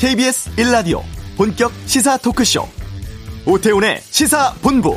KBS 0.00 0.56
1라디오 0.56 1.02
본격 1.36 1.70
시사 1.84 2.16
토크쇼 2.16 2.66
오태훈의 3.44 4.00
시사본부 4.00 4.96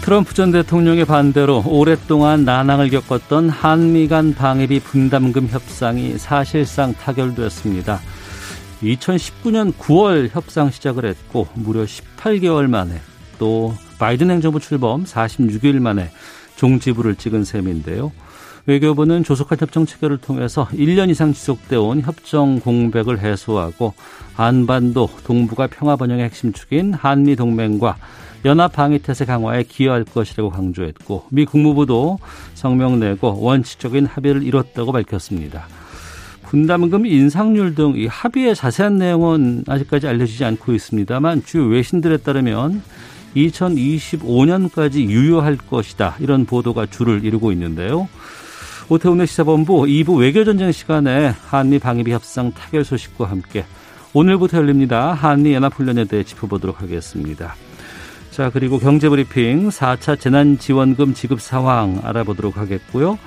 트럼프 0.00 0.32
전 0.32 0.52
대통령의 0.52 1.04
반대로 1.04 1.62
오랫동안 1.66 2.46
난항을 2.46 2.88
겪었던 2.88 3.50
한미 3.50 4.08
간 4.08 4.34
방위비 4.34 4.80
분담금 4.80 5.48
협상이 5.48 6.16
사실상 6.16 6.94
타결됐습니다. 6.94 8.00
2019년 8.82 9.74
9월 9.74 10.30
협상 10.32 10.70
시작을 10.70 11.04
했고 11.04 11.46
무려 11.52 11.84
18개월 11.84 12.68
만에 12.68 13.02
또 13.38 13.74
바이든 14.00 14.30
행정부 14.30 14.58
출범 14.60 15.04
46일 15.04 15.78
만에 15.78 16.10
종지부를 16.56 17.16
찍은 17.16 17.44
셈인데요. 17.44 18.10
외교부는 18.64 19.24
조속한 19.24 19.58
협정 19.60 19.84
체결을 19.84 20.18
통해서 20.18 20.66
1년 20.72 21.10
이상 21.10 21.32
지속돼 21.34 21.76
온 21.76 22.00
협정 22.00 22.60
공백을 22.60 23.20
해소하고 23.20 23.94
한반도 24.34 25.08
동북아 25.24 25.66
평화 25.66 25.96
번영의 25.96 26.24
핵심 26.24 26.52
축인 26.52 26.94
한미 26.94 27.36
동맹과 27.36 27.96
연합 28.46 28.72
방위 28.72 29.00
태세 29.00 29.26
강화에 29.26 29.64
기여할 29.64 30.04
것이라고 30.04 30.48
강조했고 30.48 31.26
미 31.30 31.44
국무부도 31.44 32.18
성명 32.54 33.00
내고 33.00 33.38
원칙적인 33.38 34.06
합의를 34.06 34.42
이뤘다고 34.42 34.92
밝혔습니다. 34.92 35.66
분담금 36.44 37.06
인상률 37.06 37.74
등 37.74 37.96
이 37.96 38.06
합의의 38.06 38.54
자세한 38.56 38.96
내용은 38.96 39.64
아직까지 39.68 40.08
알려지지 40.08 40.44
않고 40.44 40.72
있습니다만 40.72 41.44
주요 41.44 41.64
외신들에 41.66 42.18
따르면 42.18 42.82
2025년까지 43.36 45.08
유효할 45.08 45.56
것이다 45.56 46.16
이런 46.20 46.44
보도가 46.46 46.86
줄을 46.86 47.24
이루고 47.24 47.52
있는데요. 47.52 48.08
오태훈의 48.88 49.26
시사본부 49.26 49.82
2부 49.82 50.18
외교전쟁 50.18 50.72
시간에 50.72 51.32
한미 51.46 51.78
방위비 51.78 52.10
협상 52.10 52.52
타결 52.52 52.84
소식과 52.84 53.30
함께 53.30 53.64
오늘부터 54.12 54.58
열립니다. 54.58 55.12
한미 55.12 55.54
연합훈련에 55.54 56.06
대해 56.06 56.24
짚어보도록 56.24 56.82
하겠습니다. 56.82 57.54
자, 58.32 58.50
그리고 58.50 58.78
경제브리핑 58.78 59.68
4차 59.68 60.18
재난지원금 60.18 61.14
지급 61.14 61.40
상황 61.40 62.00
알아보도록 62.02 62.56
하겠고요. 62.56 63.18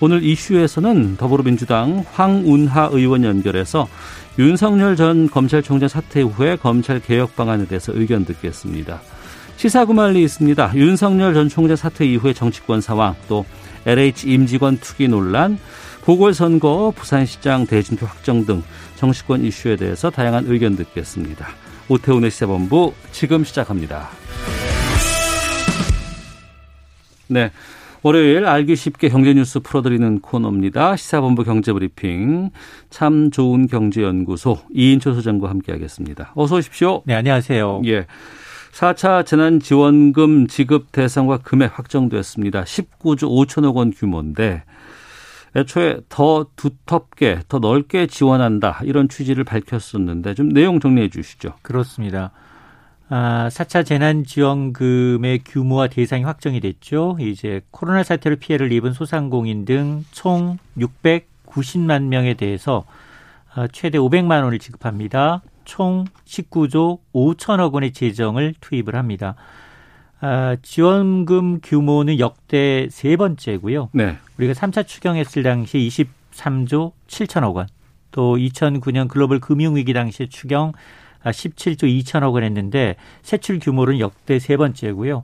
오늘 0.00 0.22
이슈에서는 0.22 1.16
더불어민주당 1.16 2.04
황운하 2.12 2.90
의원 2.92 3.24
연결해서 3.24 3.88
윤석열 4.38 4.94
전 4.94 5.28
검찰총장 5.28 5.88
사퇴 5.88 6.22
후에 6.22 6.54
검찰 6.54 7.00
개혁 7.00 7.34
방안에 7.34 7.66
대해서 7.66 7.92
의견 7.94 8.24
듣겠습니다. 8.24 9.00
시사구말리 9.58 10.22
있습니다. 10.22 10.70
윤석열 10.76 11.34
전 11.34 11.48
총장 11.48 11.76
사퇴 11.76 12.06
이후의 12.06 12.32
정치권 12.32 12.80
상황, 12.80 13.16
또 13.26 13.44
LH 13.86 14.30
임직원 14.30 14.78
투기 14.78 15.08
논란, 15.08 15.58
보궐선거, 16.04 16.92
부산시장 16.94 17.66
대진표 17.66 18.06
확정 18.06 18.46
등 18.46 18.62
정치권 18.94 19.44
이슈에 19.44 19.74
대해서 19.74 20.10
다양한 20.10 20.44
의견 20.46 20.76
듣겠습니다. 20.76 21.48
오태훈의 21.88 22.30
시사본부 22.30 22.94
지금 23.10 23.42
시작합니다. 23.42 24.08
네. 27.26 27.50
월요일 28.04 28.46
알기 28.46 28.76
쉽게 28.76 29.08
경제뉴스 29.08 29.58
풀어드리는 29.58 30.20
코너입니다. 30.20 30.94
시사본부 30.94 31.42
경제브리핑 31.42 32.50
참 32.90 33.32
좋은 33.32 33.66
경제연구소 33.66 34.58
이인철 34.72 35.14
소장과 35.14 35.50
함께하겠습니다. 35.50 36.30
어서 36.36 36.56
오십시오. 36.56 37.02
네, 37.06 37.14
안녕하세요. 37.14 37.82
예. 37.86 38.06
4차 38.78 39.26
재난지원금 39.26 40.46
지급 40.46 40.92
대상과 40.92 41.38
금액 41.38 41.76
확정됐습니다. 41.76 42.62
19조 42.62 43.24
5천억 43.24 43.74
원 43.74 43.90
규모인데 43.90 44.62
애초에 45.56 45.98
더 46.08 46.46
두텁게 46.54 47.40
더 47.48 47.58
넓게 47.58 48.06
지원한다 48.06 48.82
이런 48.84 49.08
취지를 49.08 49.42
밝혔었는데 49.42 50.34
좀 50.34 50.50
내용 50.50 50.78
정리해 50.78 51.08
주시죠. 51.08 51.54
그렇습니다. 51.62 52.30
아, 53.08 53.48
4차 53.50 53.84
재난지원금의 53.84 55.40
규모와 55.44 55.88
대상이 55.88 56.22
확정이 56.22 56.60
됐죠. 56.60 57.16
이제 57.18 57.62
코로나 57.72 58.04
사태로 58.04 58.36
피해를 58.36 58.70
입은 58.70 58.92
소상공인 58.92 59.64
등 59.64 60.04
총 60.12 60.58
690만 60.78 62.04
명에 62.04 62.34
대해서 62.34 62.84
아, 63.52 63.66
최대 63.72 63.98
500만 63.98 64.44
원을 64.44 64.60
지급합니다. 64.60 65.42
총 65.68 66.06
19조 66.24 66.98
5천억 67.14 67.74
원의 67.74 67.92
재정을 67.92 68.54
투입을 68.58 68.96
합니다. 68.96 69.36
아, 70.18 70.56
지원금 70.62 71.60
규모는 71.62 72.18
역대 72.18 72.88
세 72.90 73.16
번째고요. 73.16 73.90
네. 73.92 74.16
우리가 74.38 74.54
3차 74.54 74.86
추경했을 74.86 75.42
당시 75.42 75.78
23조 75.78 76.92
7천억 77.06 77.54
원, 77.54 77.68
또 78.10 78.36
2009년 78.36 79.08
글로벌 79.08 79.40
금융위기 79.40 79.92
당시에 79.92 80.26
추경 80.28 80.72
17조 81.22 81.84
2천억 81.84 82.32
원 82.32 82.44
했는데 82.44 82.96
세출 83.20 83.58
규모는 83.58 84.00
역대 84.00 84.38
세 84.38 84.56
번째고요. 84.56 85.22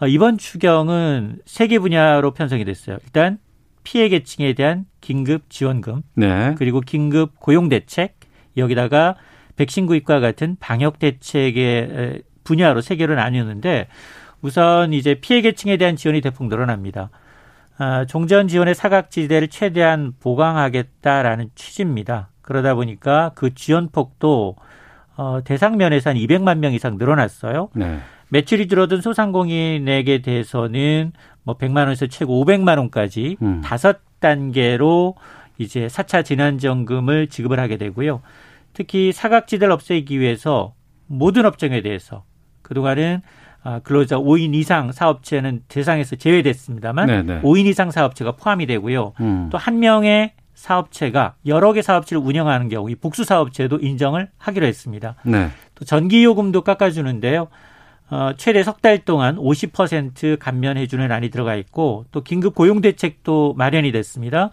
아, 0.00 0.06
이번 0.08 0.36
추경은 0.36 1.38
세 1.46 1.68
개 1.68 1.78
분야로 1.78 2.32
편성이 2.32 2.64
됐어요. 2.64 2.98
일단 3.04 3.38
피해 3.84 4.08
계층에 4.08 4.52
대한 4.54 4.84
긴급 5.00 5.48
지원금, 5.48 6.02
네. 6.14 6.56
그리고 6.58 6.80
긴급 6.80 7.38
고용 7.38 7.68
대책, 7.68 8.18
여기다가 8.56 9.14
백신 9.56 9.86
구입과 9.86 10.20
같은 10.20 10.56
방역 10.60 10.98
대책의 10.98 12.22
분야로 12.44 12.80
세 12.80 12.96
개로 12.96 13.14
나뉘었는데 13.14 13.88
우선 14.42 14.92
이제 14.92 15.14
피해 15.14 15.40
계층에 15.40 15.76
대한 15.76 15.96
지원이 15.96 16.20
대폭 16.20 16.48
늘어납니다. 16.48 17.10
아, 17.78 18.06
종전 18.06 18.48
지원의 18.48 18.74
사각지대를 18.74 19.48
최대한 19.48 20.12
보강하겠다라는 20.20 21.50
취지입니다. 21.54 22.30
그러다 22.42 22.74
보니까 22.74 23.32
그 23.34 23.54
지원 23.54 23.90
폭도 23.90 24.56
어, 25.16 25.40
대상 25.44 25.76
면에서 25.76 26.10
한 26.10 26.16
200만 26.16 26.58
명 26.58 26.72
이상 26.72 26.96
늘어났어요. 26.96 27.70
네. 27.74 27.98
매출이 28.28 28.68
줄어든 28.68 29.00
소상공인에게 29.00 30.22
대해서는 30.22 31.12
뭐 31.42 31.56
100만 31.56 31.78
원에서 31.78 32.06
최고 32.06 32.44
500만 32.44 32.78
원까지 32.78 33.36
음. 33.42 33.60
다섯 33.62 33.96
음. 33.96 34.02
단계로 34.20 35.14
이제 35.58 35.86
4차 35.86 36.24
재난지원금을 36.24 37.28
지급을 37.28 37.60
하게 37.60 37.76
되고요. 37.76 38.22
특히 38.76 39.10
사각지대를 39.10 39.72
없애기 39.72 40.20
위해서 40.20 40.74
모든 41.06 41.46
업종에 41.46 41.80
대해서 41.80 42.24
그동안은 42.60 43.22
아, 43.62 43.78
근로자 43.78 44.16
5인 44.18 44.54
이상 44.54 44.92
사업체는 44.92 45.62
대상에서 45.66 46.16
제외됐습니다만 46.16 47.06
네네. 47.06 47.40
5인 47.40 47.64
이상 47.64 47.90
사업체가 47.90 48.32
포함이 48.32 48.66
되고요. 48.66 49.14
음. 49.20 49.48
또한 49.50 49.78
명의 49.78 50.34
사업체가 50.52 51.36
여러 51.46 51.72
개 51.72 51.80
사업체를 51.80 52.22
운영하는 52.22 52.68
경우 52.68 52.90
이 52.90 52.94
복수 52.94 53.24
사업체도 53.24 53.78
인정을 53.78 54.28
하기로 54.36 54.66
했습니다. 54.66 55.14
네. 55.24 55.48
또 55.74 55.86
전기 55.86 56.22
요금도 56.22 56.60
깎아주는데요. 56.60 57.48
어, 58.10 58.30
최대 58.36 58.62
석 58.62 58.82
달 58.82 58.98
동안 59.06 59.36
50% 59.36 60.38
감면해주는 60.38 61.10
안이 61.10 61.30
들어가 61.30 61.56
있고 61.56 62.04
또 62.12 62.22
긴급 62.22 62.54
고용 62.54 62.82
대책도 62.82 63.54
마련이 63.54 63.90
됐습니다. 63.92 64.50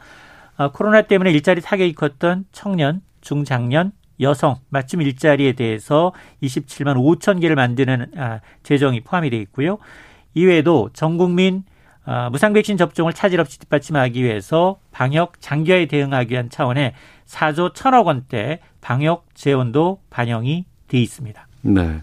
어, 0.56 0.72
코로나 0.72 1.02
때문에 1.02 1.30
일자리 1.32 1.60
타격이 1.60 1.94
컸던 1.94 2.46
청년, 2.54 3.02
중장년, 3.20 3.92
여성 4.20 4.58
맞춤 4.70 5.02
일자리에 5.02 5.54
대해서 5.54 6.14
27만 6.42 6.96
5천 6.96 7.42
개를 7.42 7.56
만드는 7.56 8.12
아, 8.18 8.40
재정이 8.64 9.02
포함이 9.02 9.30
되어 9.30 9.40
있고요. 9.42 9.78
이외에도 10.34 10.90
전 10.94 11.18
국민 11.18 11.64
아, 12.06 12.30
무상 12.30 12.54
백신 12.54 12.78
접종을 12.78 13.14
차질 13.14 13.40
없이 13.40 13.60
뒷받침하기 13.60 14.22
위해서 14.22 14.78
방역 14.92 15.40
장기화에 15.40 15.86
대응하기 15.86 16.34
위한 16.34 16.50
차원의 16.50 16.94
4조 17.26 17.74
1천억 17.74 18.06
원대 18.06 18.60
방역 18.82 19.26
재원도 19.34 20.02
반영이 20.10 20.66
돼 20.88 20.98
있습니다. 21.00 21.48
네. 21.62 22.02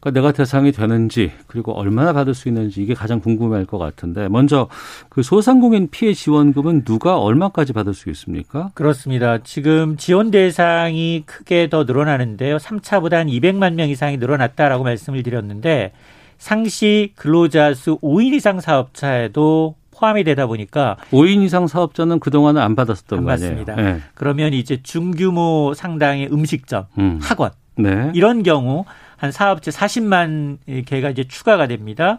그러니까 0.00 0.20
내가 0.20 0.32
대상이 0.32 0.72
되는지 0.72 1.32
그리고 1.46 1.72
얼마나 1.72 2.12
받을 2.12 2.34
수 2.34 2.48
있는지 2.48 2.82
이게 2.82 2.94
가장 2.94 3.20
궁금할 3.20 3.64
것 3.64 3.78
같은데 3.78 4.28
먼저 4.28 4.68
그 5.08 5.22
소상공인 5.22 5.88
피해 5.90 6.14
지원금은 6.14 6.84
누가 6.84 7.18
얼마까지 7.18 7.72
받을 7.72 7.94
수 7.94 8.08
있습니까? 8.10 8.70
그렇습니다. 8.74 9.38
지금 9.42 9.96
지원 9.96 10.30
대상이 10.30 11.24
크게 11.26 11.68
더 11.68 11.84
늘어나는데요. 11.84 12.58
3차보다 12.58 13.14
한 13.14 13.26
200만 13.26 13.74
명 13.74 13.88
이상이 13.88 14.18
늘어났다라고 14.18 14.84
말씀을 14.84 15.22
드렸는데 15.22 15.92
상시 16.38 17.12
근로자 17.16 17.74
수 17.74 17.98
5인 17.98 18.34
이상 18.34 18.60
사업자에도 18.60 19.74
포함이 19.90 20.22
되다 20.22 20.46
보니까 20.46 20.96
5인 21.10 21.42
이상 21.42 21.66
사업자는 21.66 22.20
그동안은 22.20 22.62
안 22.62 22.76
받았었던 22.76 23.24
거예요. 23.24 23.26
맞습니다. 23.26 23.74
네. 23.74 24.00
그러면 24.14 24.54
이제 24.54 24.80
중규모 24.80 25.72
상당의 25.74 26.28
음식점, 26.32 26.86
음. 26.98 27.18
학원 27.20 27.50
네. 27.78 28.10
이런 28.14 28.42
경우 28.42 28.84
한 29.16 29.32
사업체 29.32 29.70
40만 29.70 30.58
개가 30.86 31.10
이제 31.10 31.24
추가가 31.24 31.66
됩니다. 31.66 32.18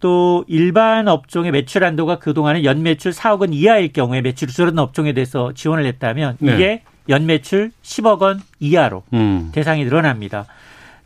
또 0.00 0.44
일반 0.48 1.08
업종의 1.08 1.52
매출 1.52 1.84
한도가 1.84 2.18
그동안은 2.18 2.64
연매출 2.64 3.12
4억 3.12 3.40
원 3.40 3.52
이하일 3.52 3.92
경우에 3.92 4.20
매출이 4.20 4.52
줄어든 4.52 4.78
업종에 4.78 5.12
대해서 5.12 5.52
지원을 5.54 5.86
했다면 5.86 6.36
네. 6.40 6.54
이게 6.54 6.82
연매출 7.08 7.70
10억 7.82 8.20
원 8.20 8.40
이하로 8.60 9.04
음. 9.14 9.50
대상이 9.52 9.84
늘어납니다. 9.84 10.46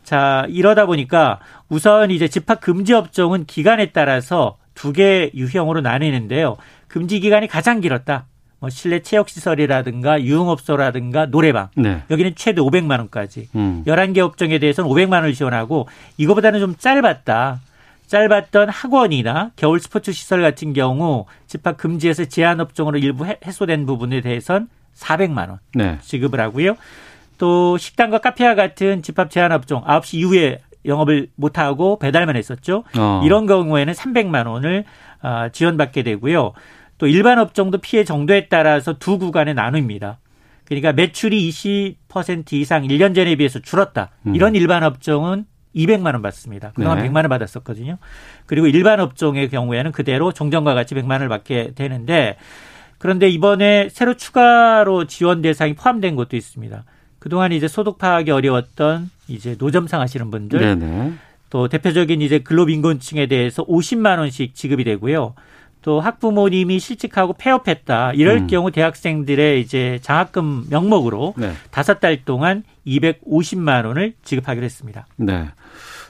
자, 0.03 0.45
이러다 0.49 0.85
보니까 0.87 1.39
우선 1.69 2.11
이제 2.11 2.27
집합 2.27 2.59
금지 2.59 2.93
업종은 2.93 3.45
기간에 3.45 3.91
따라서 3.91 4.57
두 4.73 4.93
개 4.93 5.29
유형으로 5.35 5.81
나뉘는데요. 5.81 6.57
금지 6.87 7.19
기간이 7.19 7.47
가장 7.47 7.81
길었다. 7.81 8.25
뭐 8.61 8.69
실내 8.69 8.99
체육 8.99 9.27
시설이라든가 9.27 10.21
유흥업소라든가 10.23 11.25
노래방. 11.25 11.69
네. 11.75 12.03
여기는 12.11 12.33
최대 12.35 12.61
500만 12.61 12.99
원까지. 12.99 13.49
음. 13.55 13.83
11개 13.87 14.19
업종에 14.19 14.59
대해서는 14.59 14.87
500만 14.89 15.13
원을 15.13 15.33
지원하고 15.33 15.87
이거보다는 16.17 16.59
좀 16.59 16.75
짧았다. 16.77 17.59
짧았던 18.05 18.69
학원이나 18.69 19.49
겨울 19.55 19.79
스포츠 19.79 20.11
시설 20.11 20.41
같은 20.43 20.73
경우 20.73 21.25
집합 21.47 21.75
금지에서 21.77 22.25
제한 22.25 22.59
업종으로 22.59 22.99
일부 22.99 23.25
해- 23.25 23.39
해소된 23.43 23.85
부분에 23.87 24.21
대해선 24.21 24.69
400만 24.95 25.49
원 25.49 25.59
네. 25.73 25.97
지급을 26.01 26.39
하고요. 26.39 26.75
또 27.39 27.77
식당과 27.79 28.19
카페와 28.19 28.53
같은 28.53 29.01
집합 29.01 29.31
제한 29.31 29.51
업종 29.51 29.81
9시 29.85 30.15
이후에 30.19 30.59
영업을 30.85 31.29
못 31.35 31.57
하고 31.57 31.97
배달만 31.97 32.35
했었죠. 32.35 32.83
어. 32.95 33.21
이런 33.25 33.47
경우에는 33.47 33.91
300만 33.93 34.45
원을 34.45 34.83
아, 35.21 35.49
지원받게 35.49 36.03
되고요. 36.03 36.53
또 37.01 37.07
일반 37.07 37.39
업종도 37.39 37.79
피해 37.79 38.03
정도에 38.03 38.45
따라서 38.47 38.93
두 38.93 39.17
구간에 39.17 39.55
나눕니다. 39.55 40.19
그러니까 40.65 40.93
매출이 40.93 41.49
20% 41.49 42.53
이상 42.53 42.83
1년 42.83 43.15
전에 43.15 43.35
비해서 43.37 43.57
줄었다. 43.57 44.11
이런 44.35 44.53
일반 44.53 44.83
업종은 44.83 45.45
200만 45.75 46.13
원 46.13 46.21
받습니다. 46.21 46.73
그동안 46.75 46.99
네. 46.99 47.09
100만 47.09 47.15
원 47.15 47.29
받았었거든요. 47.29 47.97
그리고 48.45 48.67
일반 48.67 48.99
업종의 48.99 49.49
경우에는 49.49 49.91
그대로 49.91 50.31
종전과 50.31 50.75
같이 50.75 50.93
100만 50.93 51.13
원을 51.13 51.29
받게 51.29 51.71
되는데 51.73 52.37
그런데 52.99 53.29
이번에 53.29 53.89
새로 53.89 54.13
추가로 54.13 55.07
지원 55.07 55.41
대상이 55.41 55.73
포함된 55.73 56.15
것도 56.15 56.37
있습니다. 56.37 56.83
그동안 57.17 57.51
이제 57.51 57.67
소득 57.67 57.97
파악이 57.97 58.29
어려웠던 58.29 59.09
이제 59.27 59.55
노점상 59.57 60.01
하시는 60.01 60.29
분들 60.29 60.59
네네. 60.59 61.13
또 61.49 61.67
대표적인 61.67 62.21
이제 62.21 62.37
근로빈곤층에 62.39 63.25
대해서 63.25 63.65
50만 63.65 64.19
원씩 64.19 64.53
지급이 64.53 64.83
되고요. 64.83 65.33
또 65.81 65.99
학부모님이 65.99 66.79
실직하고 66.79 67.33
폐업했다. 67.33 68.13
이럴 68.13 68.37
음. 68.37 68.47
경우 68.47 68.71
대학생들의 68.71 69.61
이제 69.61 69.99
장학금 70.01 70.65
명목으로 70.69 71.33
네. 71.37 71.53
다섯 71.71 71.99
달 71.99 72.23
동안 72.23 72.63
250만 72.85 73.85
원을 73.85 74.13
지급하기로 74.23 74.63
했습니다. 74.63 75.07
네. 75.17 75.49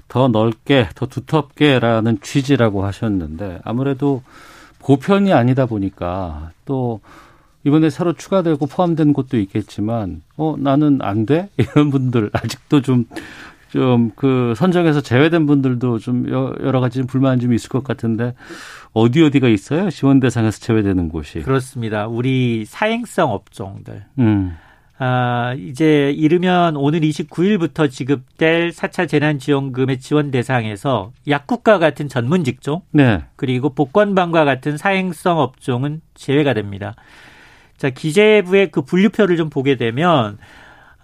더 0.07 0.27
넓게, 0.27 0.89
더 0.95 1.05
두텁게라는 1.05 2.19
취지라고 2.21 2.83
하셨는데 2.85 3.59
아무래도 3.63 4.23
보편이 4.79 5.31
아니다 5.31 5.65
보니까 5.65 6.51
또 6.65 6.99
이번에 7.63 7.89
새로 7.89 8.13
추가되고 8.13 8.65
포함된 8.65 9.13
곳도 9.13 9.37
있겠지만 9.37 10.23
어 10.35 10.55
나는 10.57 10.99
안 11.01 11.25
돼? 11.25 11.49
이런 11.57 11.91
분들 11.91 12.29
아직도 12.33 12.81
좀 12.81 13.05
좀 13.71 14.11
그 14.15 14.53
선정에서 14.55 15.01
제외된 15.01 15.45
분들도 15.45 15.99
좀 15.99 16.29
여- 16.29 16.53
여러 16.61 16.79
가지 16.79 17.01
불만이 17.03 17.41
좀 17.41 17.53
있을 17.53 17.69
것 17.69 17.83
같은데 17.83 18.33
어디 18.93 19.23
어디가 19.23 19.47
있어요? 19.47 19.89
지원 19.89 20.19
대상에서 20.19 20.59
제외되는 20.59 21.09
곳이. 21.09 21.39
그렇습니다. 21.41 22.07
우리 22.07 22.65
사행성 22.65 23.31
업종들. 23.31 24.03
음. 24.19 24.55
아, 25.03 25.55
이제 25.57 26.11
이르면 26.15 26.75
오늘 26.75 26.99
29일부터 27.01 27.89
지급될 27.89 28.69
4차 28.69 29.07
재난지원금의 29.07 29.99
지원 29.99 30.29
대상에서 30.29 31.11
약국과 31.27 31.79
같은 31.79 32.07
전문 32.07 32.43
직종, 32.43 32.81
네. 32.91 33.23
그리고 33.35 33.73
복권방과 33.73 34.45
같은 34.45 34.77
사행성 34.77 35.39
업종은 35.39 36.01
제외가 36.13 36.53
됩니다. 36.53 36.93
자, 37.77 37.89
기재부의 37.89 38.69
그 38.69 38.83
분류표를 38.83 39.37
좀 39.37 39.49
보게 39.49 39.75
되면, 39.75 40.37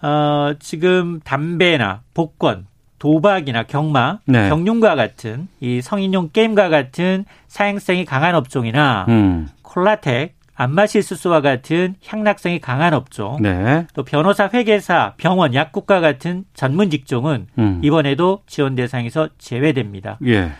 어, 0.02 0.54
지금 0.58 1.20
담배나 1.20 2.02
복권, 2.14 2.66
도박이나 2.98 3.64
경마, 3.64 4.20
네. 4.26 4.48
경륜과 4.48 4.94
같은 4.94 5.48
이 5.60 5.80
성인용 5.80 6.30
게임과 6.32 6.68
같은 6.68 7.24
사행성이 7.46 8.04
강한 8.04 8.34
업종이나 8.34 9.06
음. 9.08 9.48
콜라텍, 9.62 10.36
안마실수수와 10.54 11.40
같은 11.40 11.94
향락성이 12.04 12.58
강한 12.58 12.92
업종, 12.92 13.40
네. 13.40 13.86
또 13.94 14.02
변호사, 14.02 14.50
회계사, 14.52 15.14
병원, 15.16 15.54
약국과 15.54 16.00
같은 16.00 16.44
전문 16.52 16.90
직종은 16.90 17.46
음. 17.58 17.80
이번에도 17.84 18.42
지원 18.46 18.74
대상에서 18.74 19.28
제외됩니다. 19.38 20.18
예. 20.26 20.50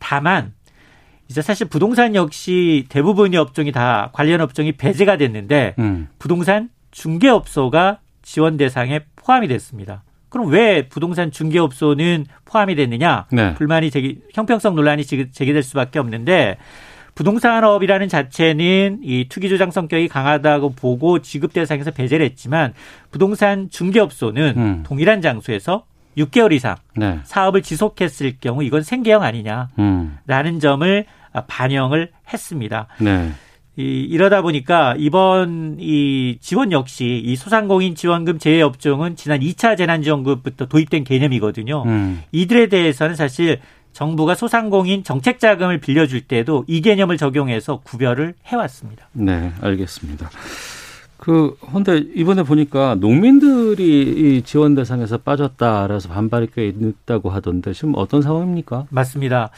다만 0.00 0.52
이제 1.28 1.40
사실 1.40 1.68
부동산 1.68 2.16
역시 2.16 2.86
대부분의 2.88 3.38
업종이 3.38 3.70
다 3.70 4.10
관련 4.12 4.40
업종이 4.40 4.72
배제가 4.72 5.16
됐는데 5.16 5.76
음. 5.78 6.08
부동산 6.18 6.68
중개업소가 6.90 8.00
지원 8.24 8.56
대상에 8.56 9.00
포함이 9.16 9.46
됐습니다. 9.48 10.02
그럼 10.28 10.48
왜 10.48 10.88
부동산 10.88 11.30
중개업소는 11.30 12.26
포함이 12.44 12.74
됐느냐? 12.74 13.26
네. 13.30 13.54
불만이 13.54 13.90
제기, 13.92 14.18
형평성 14.34 14.74
논란이 14.74 15.04
제기- 15.04 15.30
제기될 15.30 15.62
수밖에 15.62 16.00
없는데 16.00 16.56
부동산업이라는 17.14 18.08
자체는 18.08 18.98
이 19.04 19.26
투기 19.28 19.48
조장 19.48 19.70
성격이 19.70 20.08
강하다고 20.08 20.70
보고 20.74 21.20
지급 21.20 21.52
대상에서 21.52 21.92
배제를 21.92 22.26
했지만 22.26 22.74
부동산 23.12 23.70
중개업소는 23.70 24.54
음. 24.56 24.82
동일한 24.84 25.22
장소에서 25.22 25.84
6개월 26.18 26.52
이상 26.52 26.74
네. 26.96 27.20
사업을 27.22 27.62
지속했을 27.62 28.34
경우 28.40 28.64
이건 28.64 28.82
생계형 28.82 29.22
아니냐라는 29.22 29.68
음. 29.78 30.60
점을 30.60 31.04
반영을 31.46 32.10
했습니다. 32.32 32.88
네. 33.00 33.30
이, 33.76 33.82
이러다 33.82 34.42
보니까 34.42 34.94
이번 34.98 35.76
이 35.80 36.38
지원 36.40 36.70
역시 36.72 37.20
이 37.24 37.34
소상공인 37.36 37.94
지원금 37.94 38.38
제외 38.38 38.62
업종은 38.62 39.16
지난 39.16 39.40
2차 39.40 39.76
재난지원금부터 39.76 40.66
도입된 40.66 41.04
개념이거든요. 41.04 41.82
음. 41.86 42.22
이들에 42.30 42.68
대해서는 42.68 43.16
사실 43.16 43.60
정부가 43.92 44.34
소상공인 44.34 45.04
정책 45.04 45.38
자금을 45.38 45.78
빌려줄 45.78 46.22
때도 46.22 46.64
이 46.66 46.80
개념을 46.80 47.16
적용해서 47.16 47.80
구별을 47.84 48.34
해왔습니다. 48.46 49.08
네, 49.12 49.52
알겠습니다. 49.60 50.30
그, 51.16 51.56
근데 51.72 52.04
이번에 52.14 52.42
보니까 52.42 52.96
농민들이 52.96 54.36
이 54.36 54.42
지원 54.42 54.74
대상에서 54.74 55.18
빠졌다. 55.18 55.86
그래서 55.86 56.08
반발이 56.08 56.48
꽤 56.54 56.66
있다고 56.66 57.30
하던데 57.30 57.72
지금 57.72 57.94
어떤 57.96 58.20
상황입니까? 58.20 58.86
맞습니다. 58.90 59.50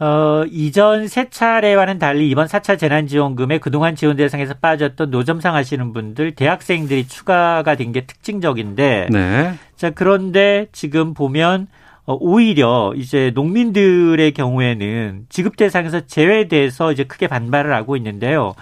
어, 0.00 0.44
이전 0.50 1.08
세 1.08 1.28
차례와는 1.28 1.98
달리 1.98 2.30
이번 2.30 2.46
4차 2.46 2.78
재난지원금에 2.78 3.58
그동안 3.58 3.94
지원 3.96 4.16
대상에서 4.16 4.54
빠졌던 4.54 5.10
노점상 5.10 5.54
하시는 5.54 5.92
분들, 5.92 6.32
대학생들이 6.34 7.06
추가가 7.06 7.74
된 7.74 7.92
게 7.92 8.06
특징적인데, 8.06 9.08
네. 9.10 9.54
자, 9.76 9.90
그런데 9.90 10.68
지금 10.72 11.12
보면, 11.12 11.66
어, 12.06 12.16
오히려 12.18 12.94
이제 12.96 13.30
농민들의 13.34 14.32
경우에는 14.32 15.26
지급 15.28 15.56
대상에서 15.56 16.06
제외돼서 16.06 16.92
이제 16.92 17.04
크게 17.04 17.26
반발을 17.26 17.74
하고 17.74 17.96
있는데요. 17.96 18.54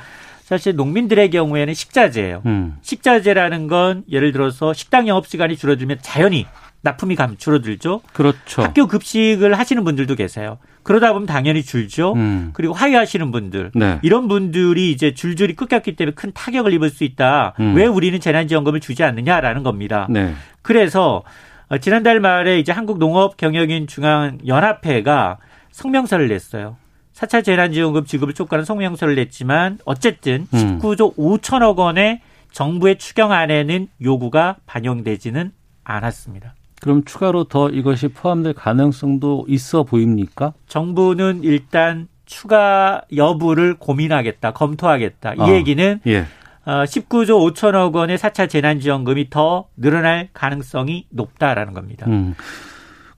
사실 0.43 0.75
농민들의 0.77 1.31
경우에는 1.31 1.73
식자재예요. 1.75 2.43
음. 2.47 2.77
식자재라는 2.83 3.69
건 3.69 4.03
예를 4.11 4.33
들어서 4.33 4.73
식당 4.73 5.07
영업 5.07 5.27
시간이 5.27 5.57
줄어들면 5.57 5.99
자연히 6.01 6.47
납품이 6.89 7.17
감 7.17 7.37
줄어들죠. 7.37 8.01
그렇죠. 8.13 8.63
학교 8.63 8.87
급식을 8.87 9.59
하시는 9.59 9.85
분들도 9.85 10.15
계세요. 10.15 10.59
그러다 10.83 11.13
보면 11.13 11.27
당연히 11.27 11.63
줄죠. 11.63 12.15
음. 12.15 12.51
그리고 12.55 12.73
하회하시는 12.73 13.31
분들 13.31 13.73
네. 13.75 13.99
이런 14.03 14.29
분들이 14.29 14.91
이제 14.91 15.13
줄줄이 15.13 15.55
끊겼기 15.55 15.97
때문에 15.97 16.15
큰 16.15 16.33
타격을 16.33 16.73
입을 16.73 16.91
수 16.91 17.05
있다. 17.05 17.55
음. 17.61 17.75
왜 17.75 17.87
우리는 17.87 18.19
재난지원금을 18.19 18.81
주지 18.81 19.05
않느냐라는 19.05 19.63
겁니다. 19.63 20.07
네. 20.09 20.35
그래서 20.63 21.23
어, 21.69 21.79
지난달 21.79 22.21
말에 22.21 22.59
이제 22.59 22.73
한국농업경영인 22.73 23.87
중앙연합회가 23.87 25.39
성명서를 25.71 26.29
냈어요. 26.29 26.77
4차 27.13 27.45
재난지원금 27.45 28.05
지급을 28.05 28.33
촉구하는 28.33 28.65
성명서를 28.65 29.17
냈지만 29.17 29.79
어쨌든 29.85 30.47
음. 30.55 30.79
19조 30.81 31.17
5천억 31.17 31.77
원의 31.77 32.21
정부의 32.53 32.97
추경안에는 32.97 33.89
요구가 34.03 34.57
반영되지는 34.67 35.53
않았습니다. 35.85 36.55
그럼 36.81 37.05
추가로 37.05 37.45
더 37.45 37.69
이것이 37.69 38.09
포함될 38.09 38.55
가능성도 38.55 39.45
있어 39.49 39.83
보입니까? 39.83 40.53
정부는 40.67 41.43
일단 41.43 42.09
추가 42.25 43.03
여부를 43.15 43.75
고민하겠다, 43.79 44.53
검토하겠다. 44.53 45.35
이 45.35 45.41
아. 45.41 45.53
얘기는 45.55 46.01
예. 46.07 46.27
어, 46.65 46.85
19조 46.85 47.55
5천억 47.55 47.95
원의 47.95 48.19
4차 48.19 48.49
재난지원금이 48.49 49.31
더 49.31 49.69
늘어날 49.77 50.29
가능성이 50.35 51.07
높다라는 51.11 51.73
겁니다. 51.73 52.07
음. 52.07 52.35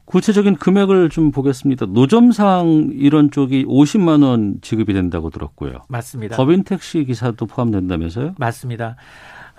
구체적인 0.05 0.57
금액을 0.57 1.09
좀 1.11 1.31
보겠습니다. 1.31 1.87
노점상 1.87 2.91
이런 2.95 3.31
쪽이 3.31 3.65
50만 3.67 4.25
원 4.25 4.57
지급이 4.61 4.93
된다고 4.93 5.31
들었고요. 5.31 5.83
맞습니다. 5.89 6.37
법인 6.37 6.65
택시 6.65 7.05
기사도 7.05 7.47
포함된다면서요? 7.47 8.35
맞습니다. 8.39 8.97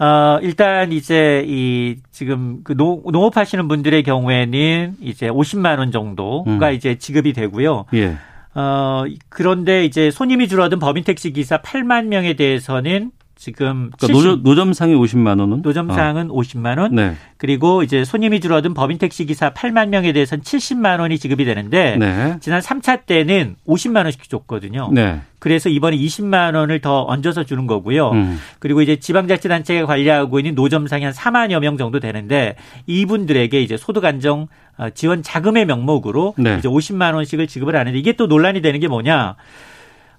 어, 0.01 0.39
일단 0.41 0.91
이제 0.91 1.45
이 1.47 1.97
지금 2.09 2.61
그 2.63 2.75
농, 2.75 3.03
농업 3.11 3.37
하시는 3.37 3.67
분들의 3.67 4.01
경우에는 4.01 4.95
이제 4.99 5.29
50만 5.29 5.77
원 5.77 5.91
정도가 5.91 6.69
음. 6.69 6.73
이제 6.73 6.95
지급이 6.97 7.33
되고요. 7.33 7.85
예. 7.93 8.17
어, 8.55 9.03
그런데 9.29 9.85
이제 9.85 10.09
손님이 10.09 10.47
줄어든 10.47 10.79
법인 10.79 11.03
택시 11.03 11.31
기사 11.31 11.61
8만 11.61 12.07
명에 12.07 12.33
대해서는 12.33 13.11
지금 13.41 13.89
그러니까 13.97 14.07
노점, 14.07 14.43
노점 14.43 14.73
상이 14.73 14.93
50만 14.93 15.39
원은 15.39 15.63
노점상은 15.63 16.29
어. 16.29 16.33
50만 16.35 16.77
원. 16.77 16.93
네. 16.93 17.15
그리고 17.37 17.81
이제 17.81 18.05
손님이 18.05 18.39
줄어든 18.39 18.75
법인 18.75 18.99
택시 18.99 19.25
기사 19.25 19.49
8만 19.49 19.89
명에 19.89 20.13
대해서는 20.13 20.43
70만 20.43 20.99
원이 20.99 21.17
지급이 21.17 21.43
되는데 21.43 21.97
네. 21.97 22.37
지난 22.39 22.61
3차 22.61 23.07
때는 23.07 23.55
50만 23.67 24.03
원씩 24.03 24.29
줬거든요. 24.29 24.91
네. 24.93 25.21
그래서 25.39 25.69
이번에 25.69 25.97
20만 25.97 26.53
원을 26.53 26.81
더 26.81 27.01
얹어서 27.01 27.43
주는 27.45 27.65
거고요. 27.65 28.11
음. 28.11 28.39
그리고 28.59 28.83
이제 28.83 28.97
지방자치단체가 28.97 29.87
관리하고 29.87 30.37
있는 30.37 30.53
노점상이 30.53 31.03
한 31.03 31.11
4만여 31.11 31.61
명 31.61 31.77
정도 31.77 31.99
되는데 31.99 32.55
이분들에게 32.85 33.59
이제 33.59 33.75
소득 33.75 34.05
안정 34.05 34.49
어, 34.77 34.91
지원 34.91 35.23
자금의 35.23 35.65
명목으로 35.65 36.35
네. 36.37 36.57
이제 36.59 36.69
50만 36.69 37.15
원씩을 37.15 37.47
지급을 37.47 37.75
하는데 37.75 37.97
이게 37.97 38.13
또 38.13 38.27
논란이 38.27 38.61
되는 38.61 38.79
게 38.79 38.87
뭐냐? 38.87 39.35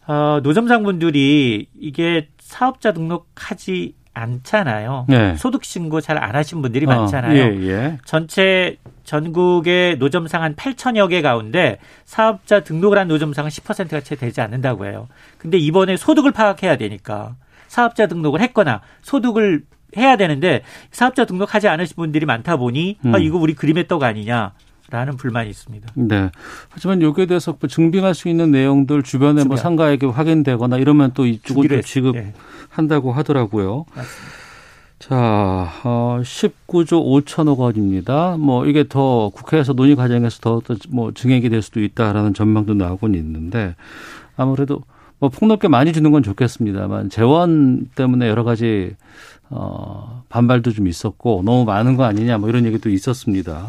어, 0.06 0.40
노점상분들이 0.42 1.66
이게 1.78 2.28
사업자 2.38 2.92
등록하지 2.92 3.94
않잖아요. 4.14 5.06
네. 5.09 5.37
소득 5.37 5.64
신고 5.64 6.00
잘 6.02 6.18
안 6.18 6.37
하신 6.37 6.61
분들이 6.61 6.85
어, 6.87 6.88
많잖아요. 6.88 7.35
예, 7.35 7.68
예. 7.68 7.99
전체 8.04 8.76
전국의 9.04 9.97
노점상 9.97 10.42
한 10.42 10.54
8천여 10.54 11.09
개 11.09 11.23
가운데 11.23 11.78
사업자 12.04 12.61
등록을 12.61 12.99
한 12.99 13.09
노점상은 13.09 13.50
10%가 13.50 14.00
채 14.00 14.14
되지 14.16 14.40
않는다고 14.40 14.87
해요. 14.87 15.09
근데 15.38 15.56
이번에 15.59 15.97
소득을 15.97 16.30
파악해야 16.32 16.76
되니까 16.76 17.37
사업자 17.68 18.06
등록을 18.06 18.40
했거나 18.42 18.82
소득을 19.00 19.62
해야 19.97 20.16
되는데 20.16 20.62
사업자 20.90 21.25
등록하지 21.25 21.68
않으신 21.68 21.97
분들이 21.97 22.26
많다 22.26 22.56
보니 22.56 22.99
아, 23.04 23.09
음. 23.09 23.14
아, 23.14 23.18
이거 23.18 23.38
우리 23.38 23.54
그림의 23.54 23.88
떡 23.88 24.02
아니냐. 24.02 24.52
라는 24.92 25.16
불만이 25.16 25.49
있습니다. 25.49 25.88
네. 25.94 26.30
하지만 26.68 27.00
여기에 27.00 27.25
대해서 27.25 27.56
뭐 27.58 27.66
증빙할 27.66 28.14
수 28.14 28.28
있는 28.28 28.50
내용들 28.50 29.02
주변에 29.02 29.40
주변. 29.40 29.49
뭐 29.49 29.56
상가에게 29.56 30.04
확인되거나 30.04 30.76
이러면 30.76 31.12
또 31.14 31.25
이쪽은 31.25 31.66
또 31.66 31.80
지급한다고 31.80 33.11
네. 33.11 33.16
하더라고요. 33.16 33.87
맞습니다. 33.94 34.42
자, 34.99 35.72
어, 35.82 36.20
19조 36.22 37.25
5천억 37.25 37.56
원입니다. 37.56 38.37
뭐 38.38 38.66
이게 38.66 38.84
더 38.87 39.30
국회에서 39.30 39.72
논의 39.72 39.96
과정에서 39.96 40.40
더뭐 40.40 41.12
증액이 41.14 41.49
될 41.49 41.62
수도 41.62 41.80
있다라는 41.80 42.34
전망도 42.34 42.75
나오곤 42.75 43.14
있는데 43.14 43.75
아무래도 44.37 44.82
뭐 45.18 45.30
폭넓게 45.30 45.68
많이 45.68 45.94
주는 45.94 46.11
건 46.11 46.22
좋겠습니다만 46.22 47.08
재원 47.08 47.88
때문에 47.94 48.28
여러 48.28 48.44
가지 48.44 48.94
어 49.49 50.22
반발도 50.28 50.72
좀 50.72 50.87
있었고 50.87 51.42
너무 51.46 51.64
많은 51.64 51.96
거 51.96 52.04
아니냐 52.04 52.37
뭐 52.38 52.50
이런 52.50 52.66
얘기도 52.66 52.90
있었습니다. 52.90 53.68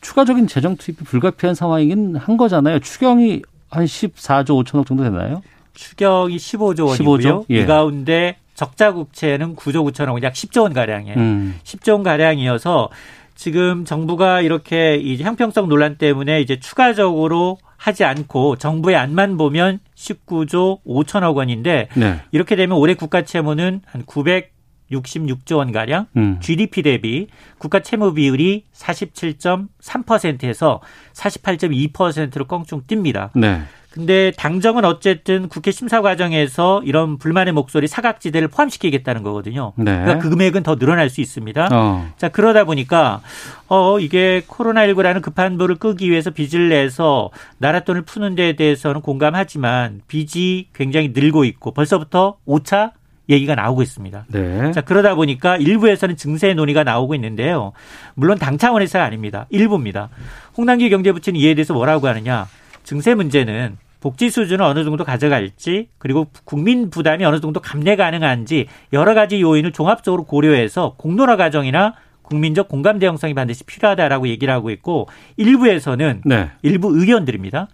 추가적인 0.00 0.46
재정 0.46 0.76
투입이 0.76 1.04
불가피한 1.04 1.54
상황이긴 1.54 2.16
한 2.16 2.36
거잖아요. 2.36 2.78
추경이 2.80 3.42
한 3.70 3.84
14조 3.84 4.64
5천억 4.64 4.86
정도 4.86 5.02
되나요? 5.02 5.42
추경이 5.74 6.36
15조 6.36 6.86
원이고요. 6.86 7.18
15조? 7.18 7.44
예. 7.50 7.60
이 7.60 7.66
가운데 7.66 8.36
적자 8.54 8.92
국채는 8.92 9.56
9조 9.56 9.90
9천억 9.90 10.12
원, 10.12 10.22
약 10.22 10.34
10조 10.34 10.62
원 10.62 10.72
가량이에요. 10.72 11.16
음. 11.18 11.58
10조 11.64 11.92
원 11.92 12.02
가량이어서 12.02 12.90
지금 13.34 13.84
정부가 13.84 14.40
이렇게 14.42 14.96
이제 14.96 15.24
형평성 15.24 15.68
논란 15.68 15.96
때문에 15.96 16.40
이제 16.40 16.60
추가적으로 16.60 17.58
하지 17.76 18.04
않고 18.04 18.56
정부의 18.56 18.94
안만 18.96 19.36
보면 19.36 19.80
19조 19.96 20.84
5천억 20.84 21.34
원인데 21.34 21.88
네. 21.96 22.20
이렇게 22.30 22.54
되면 22.54 22.76
올해 22.78 22.94
국가 22.94 23.22
채무는 23.22 23.80
한 23.86 24.04
900. 24.04 24.52
66조 24.92 25.56
원 25.56 25.72
가량, 25.72 26.06
음. 26.16 26.38
GDP 26.40 26.82
대비 26.82 27.26
국가 27.58 27.80
채무 27.80 28.14
비율이 28.14 28.66
47.3%에서 28.74 30.80
48.2%로 31.14 32.46
껑충 32.46 32.82
뜁니다. 32.82 33.30
네. 33.34 33.62
근데 33.92 34.32
당정은 34.36 34.86
어쨌든 34.86 35.48
국회 35.48 35.70
심사 35.70 36.00
과정에서 36.00 36.82
이런 36.84 37.18
불만의 37.18 37.52
목소리 37.52 37.86
사각지대를 37.86 38.48
포함시키겠다는 38.48 39.22
거거든요. 39.22 39.74
네. 39.76 39.84
그러니까 39.84 40.18
그 40.18 40.30
금액은 40.30 40.62
더 40.62 40.76
늘어날 40.76 41.10
수 41.10 41.20
있습니다. 41.20 41.68
어. 41.70 42.08
자 42.16 42.30
그러다 42.30 42.64
보니까 42.64 43.20
어 43.68 44.00
이게 44.00 44.42
코로나19라는 44.48 45.20
급한 45.20 45.58
불을 45.58 45.76
끄기 45.76 46.10
위해서 46.10 46.30
빚을 46.30 46.70
내서 46.70 47.30
나라 47.58 47.80
돈을 47.80 48.02
푸는 48.02 48.34
데에 48.34 48.54
대해서는 48.54 49.02
공감하지만 49.02 50.00
빚이 50.08 50.68
굉장히 50.74 51.12
늘고 51.14 51.44
있고 51.44 51.72
벌써부터 51.72 52.38
5차 52.46 52.92
얘기가 53.28 53.54
나오고 53.54 53.82
있습니다. 53.82 54.26
네. 54.28 54.72
자, 54.72 54.80
그러다 54.80 55.14
보니까 55.14 55.56
일부에서는 55.56 56.16
증세 56.16 56.54
논의가 56.54 56.84
나오고 56.84 57.14
있는데요. 57.14 57.72
물론 58.14 58.38
당 58.38 58.58
차원에서가 58.58 59.04
아닙니다. 59.04 59.46
일부입니다. 59.50 60.08
홍남기 60.56 60.90
경제부총리 60.90 61.40
이에 61.40 61.54
대해서 61.54 61.74
뭐라고 61.74 62.08
하느냐. 62.08 62.46
증세 62.84 63.14
문제는 63.14 63.78
복지 64.00 64.30
수준을 64.30 64.64
어느 64.64 64.82
정도 64.82 65.04
가져갈지 65.04 65.88
그리고 65.98 66.26
국민 66.44 66.90
부담이 66.90 67.24
어느 67.24 67.40
정도 67.40 67.60
감내 67.60 67.94
가능한지 67.94 68.66
여러 68.92 69.14
가지 69.14 69.40
요인을 69.40 69.70
종합적으로 69.70 70.24
고려해서 70.24 70.94
공론화 70.98 71.36
과정이나 71.36 71.94
국민적 72.22 72.68
공감대 72.68 73.06
형성이 73.06 73.34
반드시 73.34 73.62
필요하다라고 73.64 74.26
얘기를 74.28 74.52
하고 74.52 74.70
있고 74.70 75.08
일부에서는 75.36 76.22
네. 76.24 76.50
일부 76.62 76.98
의견들입니다. 76.98 77.68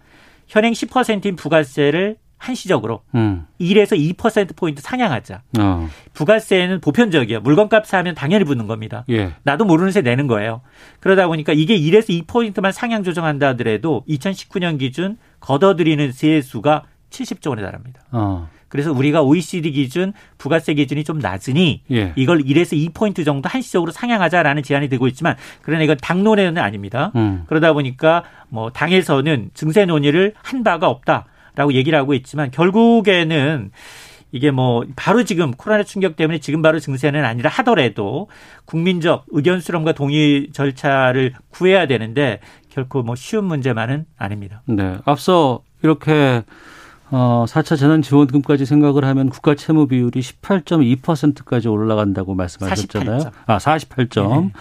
현행 0.47 0.73
10%인 0.73 1.35
부가세를 1.35 2.17
한시적으로 2.39 3.01
음. 3.13 3.45
1에서 3.61 4.15
2%포인트 4.15 4.81
상향하자. 4.81 5.41
어. 5.59 5.89
부가세는 6.13 6.81
보편적이에요. 6.81 7.41
물건값 7.41 7.85
사면 7.85 8.15
당연히 8.15 8.45
붙는 8.45 8.65
겁니다. 8.65 9.03
예. 9.09 9.33
나도 9.43 9.65
모르는 9.65 9.91
새 9.91 10.01
내는 10.01 10.25
거예요. 10.25 10.61
그러다 11.01 11.27
보니까 11.27 11.53
이게 11.53 11.77
1에서 11.77 12.25
2포인트만 12.25 12.71
상향 12.71 13.03
조정한다 13.03 13.49
하더라도 13.49 14.03
2019년 14.09 14.79
기준 14.79 15.17
걷어들이는 15.41 16.11
세수가 16.13 16.83
70조 17.11 17.49
원에 17.49 17.61
달합니다. 17.61 18.01
어. 18.11 18.49
그래서 18.69 18.91
우리가 18.91 19.23
OECD 19.23 19.71
기준 19.71 20.13
부가세 20.37 20.75
기준이 20.75 21.03
좀 21.03 21.19
낮으니 21.19 21.81
예. 21.91 22.13
이걸 22.15 22.43
1에서 22.43 22.91
2포인트 22.91 23.25
정도 23.25 23.49
한시적으로 23.49 23.91
상향하자라는 23.91 24.63
제안이 24.63 24.87
되고 24.89 25.07
있지만 25.07 25.35
그러나 25.61 25.83
이건 25.83 25.97
당론에는 26.01 26.61
아닙니다. 26.61 27.11
음. 27.15 27.43
그러다 27.47 27.73
보니까 27.73 28.23
뭐 28.47 28.69
당에서는 28.69 29.49
증세 29.53 29.85
논의를 29.85 30.33
한 30.41 30.63
바가 30.63 30.87
없다. 30.87 31.25
라고 31.59 31.73
얘기를 31.73 31.99
하고 31.99 32.13
있지만 32.13 32.51
결국에는 32.51 33.71
이게 34.31 34.49
뭐 34.49 34.85
바로 34.95 35.25
지금 35.25 35.51
코로나 35.51 35.83
충격 35.83 36.15
때문에 36.15 36.39
지금 36.39 36.61
바로 36.61 36.79
증세는 36.79 37.25
아니라 37.25 37.49
하더라도 37.49 38.29
국민적 38.63 39.25
의견 39.31 39.59
수렴과 39.59 39.91
동의 39.91 40.51
절차를 40.53 41.33
구해야 41.49 41.85
되는데 41.85 42.39
결코 42.69 43.03
뭐 43.03 43.15
쉬운 43.15 43.43
문제만은 43.43 44.05
아닙니다. 44.17 44.61
네. 44.67 44.99
앞서 45.03 45.61
이렇게 45.83 46.43
어, 47.11 47.43
4차 47.45 47.77
재난 47.77 48.01
지원금까지 48.01 48.65
생각을 48.65 49.03
하면 49.03 49.29
국가 49.29 49.53
채무 49.53 49.87
비율이 49.87 50.17
18.2%까지 50.21 51.67
올라간다고 51.67 52.35
말씀하셨잖아요. 52.35 53.19
48점. 53.19 53.31
아, 53.47 53.57
48점. 53.57 54.43
네. 54.43 54.51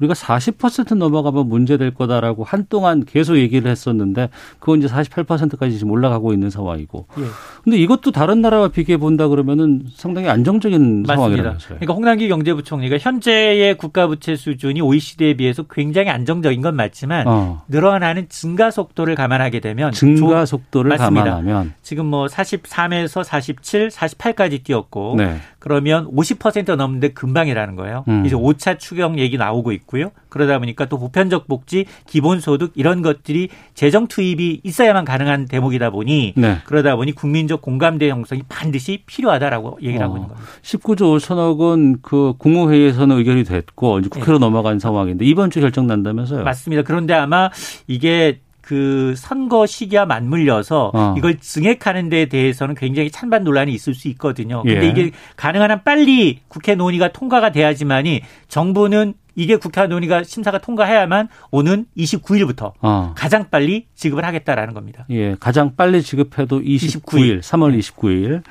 우리가 0.00 0.14
40% 0.14 0.96
넘어가면 0.96 1.48
문제될 1.48 1.92
거다라고 1.94 2.44
한동안 2.44 3.04
계속 3.04 3.36
얘기를 3.36 3.70
했었는데 3.70 4.30
그건 4.58 4.78
이제 4.78 4.88
48%까지 4.88 5.78
지금 5.78 5.92
올라가고 5.92 6.32
있는 6.32 6.50
상황이고. 6.50 7.06
예. 7.18 7.22
근데 7.62 7.78
이것도 7.78 8.10
다른 8.10 8.40
나라와 8.40 8.68
비교해 8.68 8.96
본다 8.96 9.28
그러면은 9.28 9.84
상당히 9.94 10.28
안정적인 10.28 11.04
상황이라면서요. 11.06 11.78
그러니까 11.78 11.94
홍남기 11.94 12.28
경제부총리가 12.28 12.98
현재의 12.98 13.76
국가 13.76 14.06
부채 14.06 14.36
수준이 14.36 14.80
OECD에 14.80 15.34
비해서 15.34 15.64
굉장히 15.64 16.08
안정적인 16.08 16.62
건 16.62 16.76
맞지만 16.76 17.26
어. 17.26 17.62
늘어나는 17.68 18.26
증가 18.28 18.70
속도를 18.70 19.14
감안하게 19.14 19.60
되면 19.60 19.92
증가 19.92 20.46
속도를 20.46 20.90
맞습니다. 20.90 21.24
감안하면 21.24 21.74
지금 21.82 22.06
뭐 22.06 22.26
43에서 22.26 23.22
47, 23.22 23.88
48까지 23.88 24.64
뛰었고 24.64 25.14
네. 25.18 25.36
그러면 25.60 26.10
50% 26.10 26.74
넘는데 26.74 27.10
금방이라는 27.10 27.76
거예요. 27.76 28.04
음. 28.08 28.26
이제 28.26 28.34
5차 28.34 28.78
추경 28.78 29.18
얘기 29.20 29.36
나오고 29.38 29.70
있고요. 29.72 30.10
그러다 30.28 30.58
보니까 30.58 30.86
또 30.86 30.98
보편적 30.98 31.46
복지, 31.46 31.86
기본소득 32.06 32.72
이런 32.74 33.02
것들이 33.02 33.48
재정 33.74 34.08
투입이 34.08 34.62
있어야만 34.64 35.04
가능한 35.04 35.46
대목이다 35.46 35.90
보니 35.90 36.34
네. 36.36 36.58
그러다 36.64 36.96
보니 36.96 37.12
국민적 37.12 37.62
공감대 37.62 38.08
형성이 38.10 38.42
반드시 38.48 39.02
필요하다라고 39.06 39.78
얘기를 39.82 40.02
어. 40.02 40.06
하고 40.06 40.16
있는 40.16 40.28
겁니다. 40.28 40.48
19조 40.62 41.16
5천억 41.18 41.58
원 41.58 42.00
그 42.02 42.34
국무회의에서는 42.38 43.16
의결이 43.18 43.44
됐고 43.44 43.98
이제 44.00 44.08
국회로 44.08 44.38
네. 44.38 44.44
넘어간 44.46 44.78
상황인데 44.78 45.24
이번 45.24 45.50
주 45.50 45.60
결정 45.60 45.86
난다면서요? 45.86 46.44
맞습니다. 46.44 46.82
그런데 46.82 47.14
아마 47.14 47.50
이게 47.86 48.40
그 48.70 49.14
선거 49.16 49.66
시기와 49.66 50.06
맞물려서 50.06 50.92
어. 50.94 51.14
이걸 51.18 51.40
증액하는 51.40 52.08
데 52.08 52.26
대해서는 52.26 52.76
굉장히 52.76 53.10
찬반 53.10 53.42
논란이 53.42 53.72
있을 53.72 53.94
수 53.94 54.06
있거든요. 54.10 54.62
근데 54.62 54.84
예. 54.84 54.88
이게 54.88 55.10
가능한 55.34 55.72
한 55.72 55.82
빨리 55.82 56.38
국회 56.46 56.76
논의가 56.76 57.08
통과가 57.10 57.50
돼야지만이 57.50 58.22
정부는 58.46 59.14
이게 59.34 59.56
국회 59.56 59.88
논의가 59.88 60.22
심사가 60.22 60.58
통과해야만 60.58 61.30
오는 61.50 61.84
29일부터 61.96 62.74
어. 62.80 63.12
가장 63.16 63.50
빨리 63.50 63.88
지급을 63.96 64.24
하겠다라는 64.24 64.72
겁니다. 64.72 65.04
예, 65.10 65.34
가장 65.40 65.74
빨리 65.74 66.00
지급해도 66.00 66.60
29일, 66.60 67.40
29일. 67.40 67.40
3월 67.40 67.76
29일. 67.76 68.42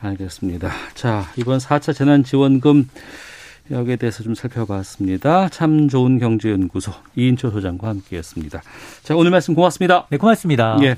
알겠습니다. 0.00 0.70
자, 0.94 1.26
이번 1.36 1.58
4차 1.58 1.94
재난지원금 1.94 2.88
여기에 3.70 3.96
대해서 3.96 4.22
좀 4.22 4.34
살펴봤습니다. 4.34 5.48
참 5.48 5.88
좋은 5.88 6.18
경제연구소 6.18 6.92
이인초 7.16 7.50
소장과 7.50 7.88
함께했습니다. 7.88 8.62
자 9.02 9.16
오늘 9.16 9.30
말씀 9.30 9.54
고맙습니다. 9.54 10.06
네 10.10 10.16
고맙습니다. 10.16 10.78
예. 10.82 10.96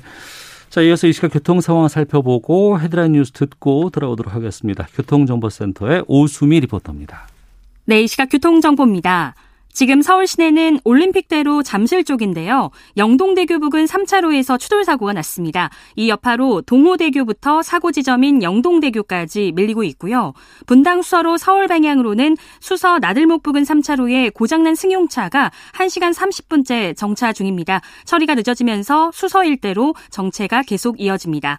자, 0.73 0.81
이어서 0.81 1.05
이 1.05 1.13
시각 1.13 1.31
교통 1.31 1.61
상황 1.61 1.87
살펴보고 1.87 2.79
헤드라인 2.79 3.11
뉴스 3.11 3.31
듣고 3.31 3.91
들어오도록 3.91 4.33
하겠습니다. 4.33 4.87
교통정보센터의 4.95 6.03
오수미 6.07 6.61
리포터입니다. 6.61 7.27
네, 7.85 8.01
이 8.01 8.07
시각 8.07 8.29
교통정보입니다. 8.29 9.35
지금 9.73 10.03
서울 10.03 10.27
시내는 10.27 10.79
올림픽대로 10.83 11.63
잠실 11.63 12.03
쪽인데요. 12.03 12.69
영동대교 12.95 13.59
부근 13.59 13.85
3차로에서 13.85 14.59
추돌 14.59 14.85
사고가 14.85 15.13
났습니다. 15.13 15.71
이 15.95 16.09
여파로 16.09 16.61
동호대교부터 16.61 17.63
사고 17.63 17.91
지점인 17.91 18.43
영동대교까지 18.43 19.53
밀리고 19.55 19.83
있고요. 19.83 20.33
분당 20.67 21.01
수서로 21.01 21.37
서울 21.37 21.67
방향으로는 21.67 22.37
수서 22.59 22.99
나들목 22.99 23.41
부근 23.41 23.63
3차로에 23.63 24.31
고장난 24.33 24.75
승용차가 24.75 25.51
1시간 25.73 26.13
30분째 26.13 26.95
정차 26.95 27.33
중입니다. 27.33 27.81
처리가 28.05 28.35
늦어지면서 28.35 29.11
수서 29.11 29.43
일대로 29.43 29.95
정체가 30.11 30.61
계속 30.63 31.01
이어집니다. 31.01 31.57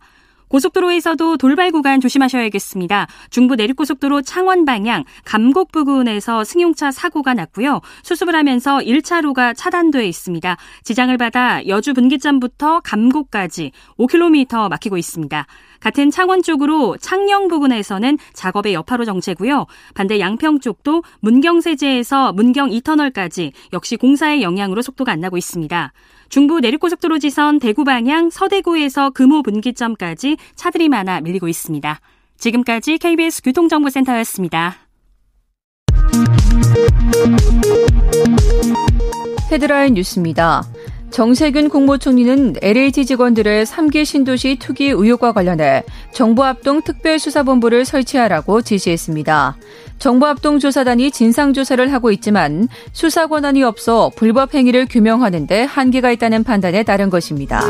고속도로에서도 0.54 1.36
돌발 1.36 1.72
구간 1.72 2.00
조심하셔야겠습니다. 2.00 3.08
중부 3.30 3.56
내륙고속도로 3.56 4.22
창원 4.22 4.64
방향 4.64 5.02
감곡 5.24 5.72
부근에서 5.72 6.44
승용차 6.44 6.92
사고가 6.92 7.34
났고요. 7.34 7.80
수습을 8.04 8.36
하면서 8.36 8.78
1차로가 8.78 9.52
차단돼 9.56 10.06
있습니다. 10.06 10.56
지장을 10.84 11.18
받아 11.18 11.66
여주 11.66 11.92
분기점부터 11.92 12.82
감곡까지 12.84 13.72
5km 13.98 14.68
막히고 14.68 14.96
있습니다. 14.96 15.44
같은 15.80 16.10
창원 16.12 16.40
쪽으로 16.40 16.98
창녕 16.98 17.48
부근에서는 17.48 18.16
작업의 18.32 18.74
여파로 18.74 19.04
정체고요. 19.04 19.66
반대 19.94 20.20
양평 20.20 20.60
쪽도 20.60 21.02
문경세제에서 21.18 22.32
문경 22.32 22.70
2터널까지 22.70 23.50
역시 23.72 23.96
공사의 23.96 24.42
영향으로 24.42 24.82
속도가 24.82 25.10
안 25.10 25.18
나고 25.18 25.36
있습니다. 25.36 25.92
중부 26.28 26.60
내륙고속도로 26.60 27.18
지선 27.18 27.58
대구 27.58 27.84
방향 27.84 28.30
서대구에서 28.30 29.10
금호 29.10 29.42
분기점까지 29.42 30.36
차들이 30.54 30.88
많아 30.88 31.20
밀리고 31.20 31.48
있습니다. 31.48 32.00
지금까지 32.38 32.98
KBS 32.98 33.42
교통정보센터였습니다. 33.42 34.76
헤드라인 39.50 39.94
뉴스입니다. 39.94 40.62
정세균 41.14 41.68
국무총리는 41.68 42.54
LH 42.60 43.06
직원들의 43.06 43.66
3기 43.66 44.04
신도시 44.04 44.56
투기 44.58 44.86
의혹과 44.86 45.30
관련해 45.30 45.84
정부합동 46.10 46.82
특별수사본부를 46.82 47.84
설치하라고 47.84 48.62
지시했습니다. 48.62 49.56
정부합동 50.00 50.58
조사단이 50.58 51.12
진상조사를 51.12 51.92
하고 51.92 52.10
있지만 52.10 52.66
수사 52.90 53.28
권한이 53.28 53.62
없어 53.62 54.10
불법 54.16 54.54
행위를 54.54 54.86
규명하는 54.90 55.46
데 55.46 55.62
한계가 55.62 56.10
있다는 56.10 56.42
판단에 56.42 56.82
따른 56.82 57.10
것입니다. 57.10 57.62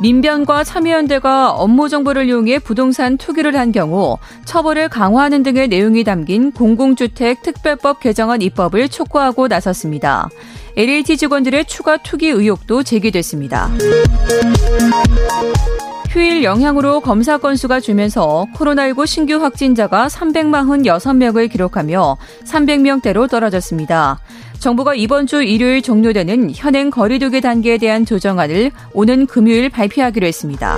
민변과 0.00 0.64
참여연대가 0.64 1.52
업무 1.52 1.88
정보를 1.88 2.28
이용해 2.28 2.58
부동산 2.60 3.16
투기를 3.16 3.56
한 3.56 3.72
경우 3.72 4.18
처벌을 4.44 4.88
강화하는 4.88 5.42
등의 5.42 5.68
내용이 5.68 6.04
담긴 6.04 6.52
공공주택 6.52 7.42
특별법 7.42 8.00
개정안 8.00 8.42
입법을 8.42 8.88
촉구하고 8.88 9.48
나섰습니다. 9.48 10.28
LH 10.76 11.16
직원들의 11.16 11.66
추가 11.66 11.96
투기 11.96 12.28
의혹도 12.28 12.82
제기됐습니다. 12.82 13.70
휴일 16.14 16.44
영향으로 16.44 17.00
검사 17.00 17.38
건수가 17.38 17.80
줄면서 17.80 18.46
코로나19 18.54 19.04
신규 19.04 19.34
확진자가 19.42 20.06
346명을 20.06 21.50
기록하며 21.50 22.16
300명대로 22.44 23.28
떨어졌습니다. 23.28 24.20
정부가 24.60 24.94
이번 24.94 25.26
주 25.26 25.42
일요일 25.42 25.82
종료되는 25.82 26.52
현행 26.54 26.90
거리두기 26.90 27.40
단계에 27.40 27.78
대한 27.78 28.04
조정안을 28.04 28.70
오는 28.92 29.26
금요일 29.26 29.70
발표하기로 29.70 30.24
했습니다. 30.24 30.76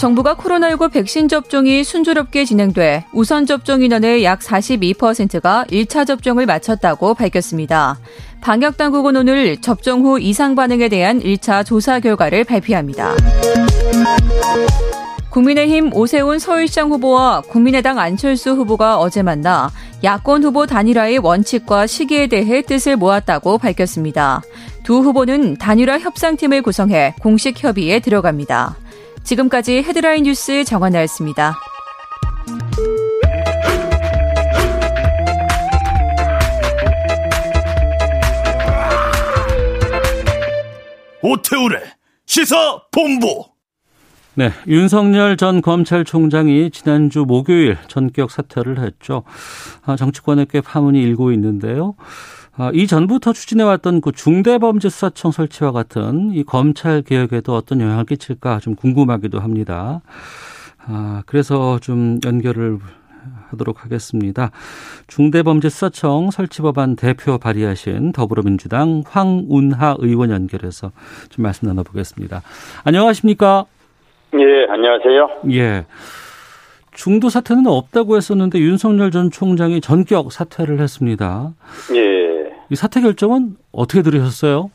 정부가 0.00 0.34
코로나19 0.34 0.90
백신 0.92 1.28
접종이 1.28 1.84
순조롭게 1.84 2.46
진행돼 2.46 3.04
우선 3.12 3.44
접종 3.44 3.82
인원의 3.82 4.24
약 4.24 4.40
42%가 4.40 5.66
1차 5.70 6.06
접종을 6.06 6.46
마쳤다고 6.46 7.12
밝혔습니다. 7.12 7.98
방역 8.40 8.78
당국은 8.78 9.14
오늘 9.16 9.58
접종 9.60 10.06
후 10.06 10.18
이상 10.18 10.54
반응에 10.54 10.88
대한 10.88 11.20
1차 11.20 11.66
조사 11.66 12.00
결과를 12.00 12.44
발표합니다. 12.44 13.14
국민의힘 15.28 15.92
오세훈 15.92 16.38
서울시장 16.38 16.88
후보와 16.88 17.42
국민의당 17.42 17.98
안철수 17.98 18.52
후보가 18.52 18.98
어제 18.98 19.22
만나 19.22 19.70
야권 20.02 20.44
후보 20.44 20.64
단일화의 20.64 21.18
원칙과 21.18 21.86
시기에 21.86 22.26
대해 22.26 22.62
뜻을 22.62 22.96
모았다고 22.96 23.58
밝혔습니다. 23.58 24.40
두 24.82 25.00
후보는 25.00 25.58
단일화 25.58 25.98
협상팀을 25.98 26.62
구성해 26.62 27.14
공식 27.20 27.62
협의에 27.62 28.00
들어갑니다. 28.00 28.76
지금까지 29.30 29.84
헤드라인 29.84 30.24
뉴스 30.24 30.64
정한나였습니다. 30.64 31.56
오태우래 41.22 41.80
시사 42.26 42.82
본부. 42.90 43.44
네, 44.34 44.50
윤석열 44.66 45.36
전 45.36 45.60
검찰총장이 45.60 46.72
지난주 46.72 47.24
목요일 47.24 47.78
전격 47.86 48.32
사퇴를 48.32 48.80
했죠. 48.80 49.22
아, 49.84 49.94
정치권에 49.94 50.46
꽤 50.50 50.60
파문이 50.60 51.00
일고 51.00 51.30
있는데요. 51.32 51.94
아, 52.60 52.70
이 52.74 52.86
전부터 52.86 53.32
추진해왔던 53.32 54.02
그 54.02 54.12
중대범죄수사청 54.12 55.30
설치와 55.30 55.72
같은 55.72 56.32
이 56.34 56.44
검찰 56.44 57.00
개혁에도 57.00 57.54
어떤 57.54 57.80
영향을 57.80 58.04
끼칠까 58.04 58.58
좀 58.58 58.74
궁금하기도 58.74 59.40
합니다. 59.40 60.02
아, 60.86 61.22
그래서 61.24 61.78
좀 61.78 62.18
연결을 62.22 62.76
하도록 63.48 63.82
하겠습니다. 63.82 64.50
중대범죄수사청 65.06 66.30
설치 66.30 66.60
법안 66.60 66.96
대표 66.96 67.38
발의하신 67.38 68.12
더불어민주당 68.12 69.04
황운하 69.06 69.96
의원 69.98 70.30
연결해서 70.30 70.92
좀 71.30 71.42
말씀 71.42 71.66
나눠보겠습니다. 71.66 72.42
안녕하십니까? 72.84 73.64
예, 74.34 74.70
안녕하세요. 74.70 75.28
예. 75.52 75.86
중도 76.92 77.30
사퇴는 77.30 77.66
없다고 77.66 78.18
했었는데 78.18 78.58
윤석열 78.58 79.10
전 79.10 79.30
총장이 79.30 79.80
전격 79.80 80.30
사퇴를 80.30 80.78
했습니다. 80.78 81.54
예. 81.94 82.39
이 82.70 82.76
사퇴 82.76 83.00
결정은 83.00 83.56
어떻게 83.72 84.02
들으셨어요? 84.02 84.70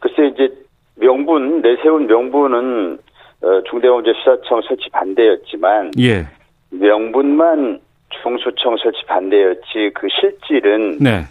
글쎄 0.00 0.28
이제 0.34 0.54
명분 0.96 1.60
내세운 1.60 2.06
명분은 2.06 2.98
어, 3.42 3.62
중대범죄수사청 3.70 4.62
설치 4.66 4.88
반대였지만 4.90 5.92
예. 6.00 6.26
명분만 6.70 7.80
중수청 8.22 8.76
설치 8.82 9.04
반대였지 9.06 9.90
그 9.94 10.08
실질은 10.20 10.98
네. 10.98 11.24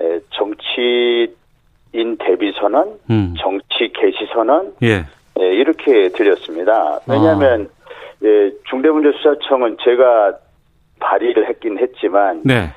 에, 0.00 0.20
정치인 0.30 2.16
대비 2.18 2.52
선언, 2.60 2.98
음. 3.10 3.34
정치 3.38 3.92
개시 3.92 4.26
선언 4.32 4.72
예. 4.82 5.04
예, 5.40 5.44
이렇게 5.52 6.08
들렸습니다. 6.10 7.00
왜냐하면 7.08 7.68
예, 8.22 8.52
중대범죄수사청은 8.70 9.78
제가 9.82 10.38
발의를 11.00 11.48
했긴 11.48 11.78
했지만 11.78 12.42
네. 12.44 12.72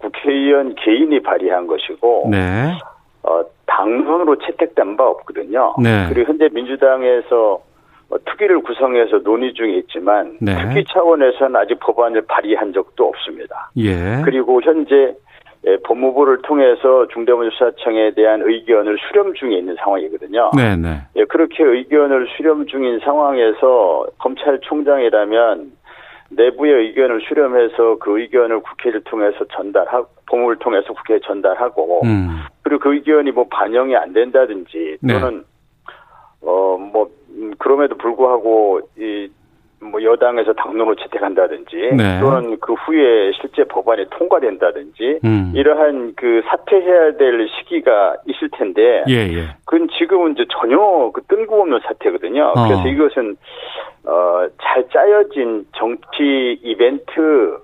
국회의원 0.00 0.74
개인이 0.76 1.20
발의한 1.22 1.66
것이고 1.66 2.28
네. 2.30 2.72
어, 3.22 3.42
당론으로 3.66 4.36
채택된 4.38 4.96
바 4.96 5.04
없거든요. 5.04 5.74
네. 5.82 6.06
그리고 6.08 6.32
현재 6.32 6.48
민주당에서 6.52 7.62
어, 8.10 8.16
특위를 8.24 8.60
구성해서 8.62 9.18
논의 9.18 9.54
중에 9.54 9.76
있지만 9.78 10.36
네. 10.40 10.56
특위 10.56 10.84
차원에서는 10.84 11.54
아직 11.56 11.78
법안을 11.80 12.22
발의한 12.22 12.72
적도 12.72 13.06
없습니다. 13.06 13.70
예. 13.76 14.22
그리고 14.24 14.60
현재 14.62 15.14
예, 15.66 15.76
법무부를 15.84 16.40
통해서 16.42 17.06
중대범죄수사청에 17.08 18.12
대한 18.14 18.40
의견을 18.42 18.96
수렴 19.06 19.34
중에 19.34 19.58
있는 19.58 19.76
상황이거든요. 19.76 20.52
네, 20.56 20.74
네. 20.74 21.02
예, 21.16 21.24
그렇게 21.24 21.62
의견을 21.62 22.28
수렴 22.34 22.66
중인 22.66 23.00
상황에서 23.00 24.06
검찰총장이라면 24.18 25.72
내부의 26.30 26.86
의견을 26.86 27.20
수렴해서 27.22 27.98
그 27.98 28.20
의견을 28.20 28.60
국회를 28.60 29.02
통해서 29.04 29.44
전달하고 29.52 30.08
법무부를 30.26 30.58
통해서 30.58 30.92
국회에 30.92 31.18
전달하고 31.20 32.02
음. 32.04 32.40
그리고 32.62 32.80
그 32.80 32.94
의견이 32.94 33.32
뭐 33.32 33.46
반영이 33.48 33.96
안 33.96 34.12
된다든지 34.12 34.98
네. 35.00 35.12
또는 35.12 35.44
어뭐 36.42 37.10
음, 37.30 37.52
그럼에도 37.58 37.96
불구하고 37.96 38.80
이 38.98 39.28
뭐 39.82 40.02
여당에서 40.02 40.52
당론으로 40.52 40.94
채택한다든지 40.96 41.76
네. 41.96 42.20
또는 42.20 42.58
그 42.60 42.74
후에 42.74 43.32
실제 43.40 43.64
법안이 43.64 44.06
통과된다든지 44.10 45.20
음. 45.24 45.52
이러한 45.54 46.12
그 46.16 46.42
사퇴해야 46.46 47.16
될 47.16 47.48
시기가 47.48 48.16
있을 48.26 48.50
텐데 48.52 49.04
예, 49.08 49.14
예. 49.14 49.48
그건 49.64 49.88
지금은 49.98 50.32
이제 50.32 50.44
전혀 50.50 51.10
그 51.14 51.22
뜬금없는 51.22 51.80
사태거든요. 51.86 52.52
어. 52.54 52.68
그래서 52.68 52.88
이것은 52.88 53.36
어, 54.04 54.46
잘 54.62 54.88
짜여진 54.88 55.66
정치 55.76 56.58
이벤트 56.62 57.58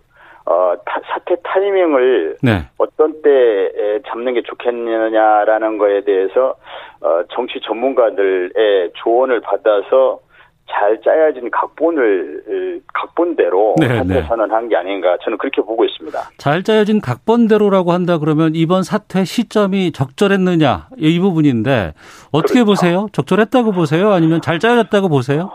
어, 0.44 0.74
타, 0.84 1.00
사태 1.12 1.36
타이밍을 1.42 2.36
네. 2.42 2.68
어떤 2.78 3.20
때 3.22 4.00
잡는 4.08 4.34
게 4.34 4.42
좋겠느냐라는 4.42 5.78
거에 5.78 6.04
대해서 6.04 6.54
어, 7.00 7.22
정치 7.32 7.60
전문가들의 7.60 8.92
조언을 8.94 9.40
받아서 9.40 10.20
잘 10.68 11.00
짜여진 11.00 11.50
각본을 11.50 12.82
각본대로 12.92 13.76
네, 13.78 13.86
사태 13.88 14.14
네. 14.14 14.22
선언한 14.22 14.68
게 14.68 14.76
아닌가 14.76 15.16
저는 15.22 15.38
그렇게 15.38 15.62
보고 15.62 15.84
있습니다. 15.84 16.18
잘 16.38 16.62
짜여진 16.64 17.00
각본대로라고 17.00 17.92
한다 17.92 18.18
그러면 18.18 18.52
이번 18.54 18.82
사퇴 18.82 19.24
시점이 19.24 19.92
적절했느냐 19.92 20.88
이 20.98 21.20
부분인데 21.20 21.94
어떻게 22.32 22.64
그렇죠. 22.64 22.66
보세요? 22.66 23.06
적절했다고 23.12 23.72
보세요? 23.72 24.10
아니면 24.12 24.40
잘 24.40 24.58
짜여졌다고 24.58 25.08
보세요? 25.08 25.50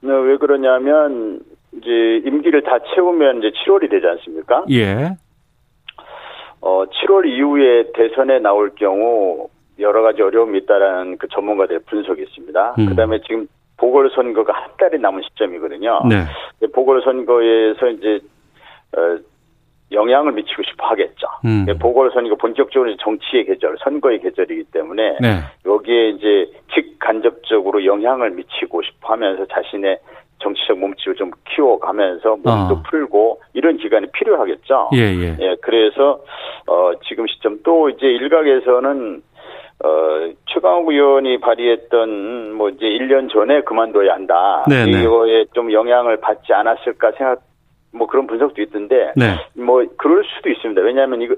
네, 0.00 0.12
왜 0.12 0.36
그러냐면 0.36 1.40
이제 1.72 2.22
임기를 2.24 2.62
다 2.62 2.78
채우면 2.94 3.38
이제 3.38 3.50
7월이 3.50 3.90
되지 3.90 4.06
않습니까? 4.06 4.64
예. 4.70 5.16
어, 6.60 6.84
7월 6.86 7.26
이후에 7.26 7.92
대선에 7.92 8.38
나올 8.38 8.74
경우 8.74 9.48
여러 9.78 10.02
가지 10.02 10.22
어려움이 10.22 10.58
있다라는 10.60 11.18
그 11.18 11.28
전문가들의 11.28 11.82
분석이 11.86 12.22
있습니다. 12.22 12.74
음. 12.78 12.86
그다음에 12.86 13.20
지금 13.20 13.46
보궐선거가 13.76 14.52
한 14.52 14.70
달이 14.78 14.98
남은 14.98 15.22
시점이거든요. 15.28 16.00
네. 16.08 16.24
보궐선거에서 16.72 17.88
이제 17.90 18.20
어, 18.96 19.18
영향을 19.92 20.32
미치고 20.32 20.62
싶어 20.64 20.86
하겠죠. 20.86 21.26
음. 21.44 21.66
예, 21.68 21.74
보궐선거 21.74 22.34
본격적으로 22.36 22.96
정치의 22.96 23.44
계절, 23.44 23.76
선거의 23.82 24.20
계절이기 24.20 24.64
때문에 24.72 25.18
네. 25.20 25.40
여기에 25.64 26.08
이제 26.10 26.50
직간접적으로 26.74 27.84
영향을 27.84 28.30
미치고 28.30 28.82
싶어 28.82 29.12
하면서 29.12 29.46
자신의 29.46 29.98
정치적 30.38 30.78
몸집을 30.78 31.14
좀 31.14 31.30
키워가면서 31.48 32.36
몸도 32.36 32.50
아. 32.50 32.82
풀고 32.90 33.40
이런 33.54 33.78
기간이 33.78 34.06
필요하겠죠. 34.12 34.90
예, 34.94 34.98
예. 34.98 35.36
예, 35.40 35.56
그래서 35.62 36.20
어 36.66 36.92
지금 37.08 37.26
시점 37.26 37.60
또 37.62 37.88
이제 37.88 38.06
일각에서는 38.06 39.22
어 39.84 39.88
최강욱 40.46 40.90
의원이 40.90 41.40
발의했던 41.40 42.52
뭐 42.52 42.68
이제 42.68 42.86
1년 42.86 43.32
전에 43.32 43.62
그만둬야 43.62 44.12
한다. 44.14 44.64
네, 44.68 44.84
네. 44.84 45.02
이거에 45.02 45.46
좀 45.54 45.72
영향을 45.72 46.18
받지 46.18 46.52
않았을까 46.52 47.12
생각 47.12 47.40
뭐 47.92 48.06
그런 48.06 48.26
분석도 48.26 48.60
있던데 48.62 49.12
네. 49.16 49.36
뭐 49.54 49.84
그럴 49.96 50.24
수도 50.24 50.50
있습니다. 50.50 50.80
왜냐하면 50.82 51.22
이거 51.22 51.34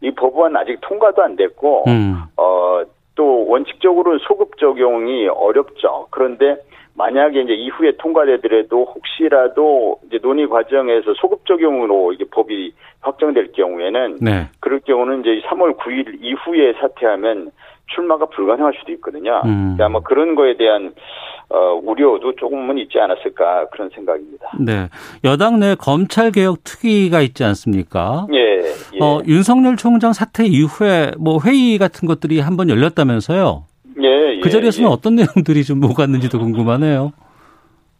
이 0.00 0.10
법안 0.12 0.56
아직 0.56 0.78
통과도 0.80 1.22
안 1.22 1.36
됐고 1.36 1.84
음. 1.88 2.22
어, 2.36 2.82
또 3.14 3.46
원칙적으로는 3.46 4.18
소급 4.22 4.56
적용이 4.58 5.28
어렵죠. 5.28 6.06
그런데 6.10 6.56
만약에 6.94 7.40
이제 7.42 7.54
이후에 7.54 7.92
통과되더라도 7.98 8.84
혹시라도 8.84 10.00
이제 10.06 10.18
논의 10.18 10.48
과정에서 10.48 11.14
소급 11.14 11.46
적용으로 11.46 12.12
이게 12.12 12.24
법이 12.30 12.74
확정될 13.00 13.52
경우에는 13.52 14.18
네. 14.20 14.48
그럴 14.60 14.80
경우는 14.80 15.20
이제 15.20 15.46
3월 15.48 15.76
9일 15.78 16.18
이후에 16.20 16.74
사퇴하면 16.74 17.52
출마가 17.94 18.26
불가능할 18.26 18.72
수도 18.78 18.92
있거든요. 18.92 19.40
음. 19.44 19.74
그러니까 19.76 19.86
아마 19.86 20.00
그런 20.00 20.34
거에 20.34 20.56
대한 20.56 20.92
어, 21.48 21.80
우려도 21.82 22.36
조금은 22.36 22.78
있지 22.78 22.98
않았을까 23.00 23.68
그런 23.70 23.90
생각입니다. 23.94 24.50
네. 24.60 24.88
여당 25.24 25.58
내 25.58 25.74
검찰 25.74 26.30
개혁 26.30 26.62
특위가 26.62 27.20
있지 27.22 27.42
않습니까? 27.44 28.26
예, 28.32 28.38
예. 28.38 28.98
어, 29.02 29.20
윤석열 29.26 29.76
총장 29.76 30.12
사퇴 30.12 30.44
이후에 30.46 31.10
뭐 31.18 31.38
회의 31.44 31.76
같은 31.78 32.06
것들이 32.06 32.38
한 32.40 32.56
번 32.56 32.68
열렸다면서요? 32.70 33.64
예, 34.02 34.06
예, 34.36 34.40
그 34.40 34.50
자리에서는 34.50 34.88
예. 34.88 34.92
어떤 34.92 35.14
내용들이 35.16 35.64
좀 35.64 35.82
오갔는지도 35.84 36.38
궁금하네요. 36.38 37.12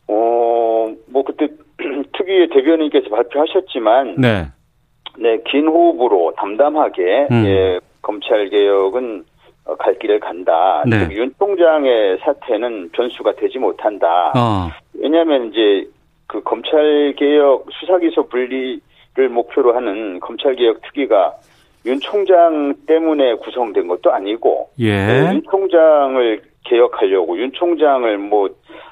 어, 0.08 0.88
뭐 1.08 1.24
그때 1.24 1.48
특위의 2.16 2.48
대변인께서 2.50 3.08
발표하셨지만 3.10 4.16
네. 4.18 4.46
네, 5.18 5.38
긴 5.50 5.66
호흡으로 5.66 6.34
담담하게 6.36 7.28
음. 7.32 7.44
예, 7.46 7.80
검찰 8.02 8.48
개혁은 8.48 9.24
어, 9.24 9.29
갈 9.78 9.98
길을 9.98 10.20
간다. 10.20 10.82
네. 10.86 11.00
특히 11.00 11.16
윤 11.16 11.32
총장의 11.38 12.18
사태는 12.18 12.90
변수가 12.92 13.34
되지 13.36 13.58
못한다. 13.58 14.32
어. 14.36 14.70
왜냐하면 14.94 15.48
이제 15.48 15.88
그 16.26 16.42
검찰 16.42 17.14
개혁 17.16 17.66
수사 17.72 17.98
기소 17.98 18.28
분리를 18.28 18.80
목표로 19.30 19.74
하는 19.74 20.20
검찰 20.20 20.54
개혁 20.54 20.80
특위가 20.82 21.34
윤 21.86 21.98
총장 22.00 22.74
때문에 22.86 23.34
구성된 23.36 23.88
것도 23.88 24.12
아니고 24.12 24.70
네, 24.78 24.86
예. 24.86 25.32
윤 25.32 25.42
총장을 25.50 26.42
개혁하려고 26.64 27.38
윤 27.38 27.50
총장을 27.52 28.18
뭐 28.18 28.50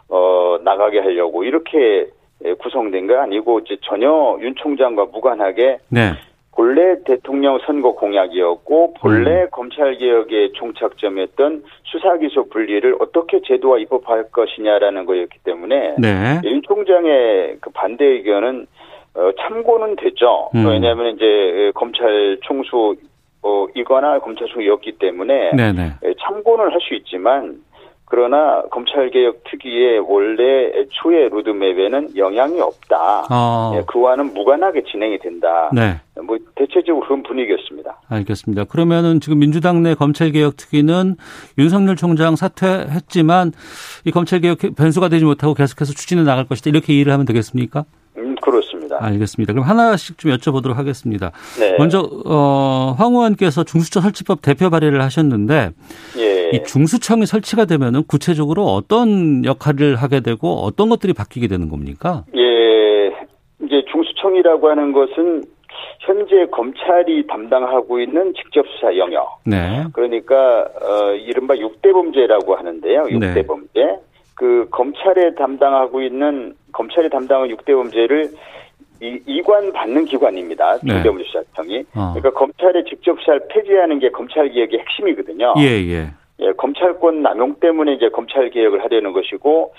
어, 0.08 0.58
나가게 0.64 1.00
하려고 1.00 1.44
이렇게 1.44 2.08
예, 2.44 2.54
구성된 2.54 3.06
거 3.06 3.18
아니고 3.18 3.60
이제 3.60 3.76
전혀 3.82 4.38
윤 4.40 4.54
총장과 4.54 5.06
무관하게 5.06 5.78
네. 5.88 6.12
본래 6.58 7.00
대통령 7.04 7.60
선거 7.64 7.92
공약이었고 7.92 8.94
본래 8.94 9.42
음. 9.42 9.48
검찰 9.52 9.96
개혁의 9.96 10.54
종착점이었던 10.54 11.62
수사 11.84 12.16
기소 12.18 12.48
분리를 12.48 12.96
어떻게 12.98 13.40
제도화 13.46 13.78
입법할 13.78 14.32
것이냐라는 14.32 15.06
거였기 15.06 15.38
때문에 15.44 15.94
네. 15.98 16.40
윤 16.42 16.60
총장의 16.62 17.58
그 17.60 17.70
반대 17.70 18.04
의견은 18.04 18.66
어, 19.14 19.30
참고는 19.38 19.94
되죠. 20.02 20.50
음. 20.56 20.66
왜냐하면 20.66 21.14
이제 21.14 21.70
검찰 21.76 22.36
총수 22.42 22.96
어, 23.42 23.66
이거나 23.76 24.18
검찰 24.18 24.48
총수였기 24.48 24.98
때문에 24.98 25.52
네, 25.52 25.72
네. 25.72 25.92
예, 26.04 26.14
참고는 26.20 26.72
할 26.72 26.80
수 26.80 26.94
있지만 26.94 27.62
그러나 28.10 28.62
검찰개혁 28.70 29.44
특위의 29.44 30.00
원래 30.00 30.70
애초의 30.74 31.28
로드맵에는 31.28 32.16
영향이 32.16 32.60
없다. 32.60 33.26
어. 33.30 33.72
예, 33.76 33.82
그와는 33.86 34.32
무관하게 34.32 34.82
진행이 34.90 35.18
된다. 35.18 35.70
네. 35.74 36.00
뭐 36.22 36.38
대체적으로 36.54 37.04
그런 37.04 37.22
분위기였습니다. 37.22 38.00
알겠습니다. 38.08 38.64
그러면은 38.64 39.20
지금 39.20 39.38
민주당 39.38 39.82
내 39.82 39.94
검찰개혁 39.94 40.56
특위는 40.56 41.16
윤석열 41.58 41.96
총장 41.96 42.34
사퇴했지만 42.34 43.52
이 44.06 44.10
검찰개혁 44.10 44.58
변수가 44.76 45.08
되지 45.08 45.24
못하고 45.24 45.54
계속해서 45.54 45.92
추진해 45.92 46.22
나갈 46.22 46.46
것이다. 46.46 46.70
이렇게 46.70 46.94
이해를 46.94 47.12
하면 47.12 47.26
되겠습니까? 47.26 47.84
음, 48.16 48.34
그렇습니다. 48.40 48.96
알겠습니다. 49.00 49.52
그럼 49.52 49.66
하나씩 49.66 50.18
좀 50.18 50.32
여쭤보도록 50.32 50.74
하겠습니다. 50.74 51.30
네. 51.58 51.76
먼저 51.78 52.00
어, 52.24 52.94
황 52.98 53.12
의원께서 53.12 53.64
중수처 53.64 54.00
설치법 54.00 54.42
대표 54.42 54.70
발의를 54.70 55.02
하셨는데 55.02 55.70
예. 56.18 56.27
이 56.52 56.62
중수청이 56.62 57.26
설치가 57.26 57.64
되면은 57.64 58.04
구체적으로 58.06 58.64
어떤 58.64 59.44
역할을 59.44 59.96
하게 59.96 60.20
되고 60.20 60.48
어떤 60.48 60.88
것들이 60.88 61.12
바뀌게 61.12 61.48
되는 61.48 61.68
겁니까? 61.68 62.24
예. 62.36 63.08
이제 63.64 63.82
중수청이라고 63.90 64.70
하는 64.70 64.92
것은 64.92 65.44
현재 66.00 66.46
검찰이 66.50 67.26
담당하고 67.26 68.00
있는 68.00 68.32
직접 68.34 68.64
수사 68.68 68.96
영역. 68.96 69.40
네. 69.44 69.84
그러니까 69.92 70.66
어 70.80 71.12
이른바 71.12 71.56
육대 71.56 71.92
범죄라고 71.92 72.54
하는데요. 72.54 73.06
육대 73.10 73.34
네. 73.34 73.46
범죄. 73.46 73.98
그 74.34 74.66
검찰에 74.70 75.34
담당하고 75.34 76.00
있는 76.00 76.54
검찰이 76.72 77.10
담당한 77.10 77.50
육대 77.50 77.74
범죄를 77.74 78.30
이, 79.00 79.20
이관 79.26 79.72
받는 79.72 80.04
기관입니다. 80.06 80.78
네. 80.82 80.94
중대범죄수사청이. 80.94 81.84
어. 81.94 82.14
그러니까 82.14 82.30
검찰의 82.30 82.84
직접 82.88 83.18
수사를 83.20 83.40
폐지하는 83.48 83.98
게 83.98 84.10
검찰 84.10 84.48
개혁의 84.50 84.80
핵심이거든요. 84.80 85.54
예, 85.58 85.62
예. 85.62 86.10
예, 86.40 86.52
검찰권 86.52 87.22
남용 87.22 87.56
때문에 87.60 87.94
이제 87.94 88.08
검찰 88.10 88.48
개혁을 88.50 88.84
하려는 88.84 89.12
것이고 89.12 89.74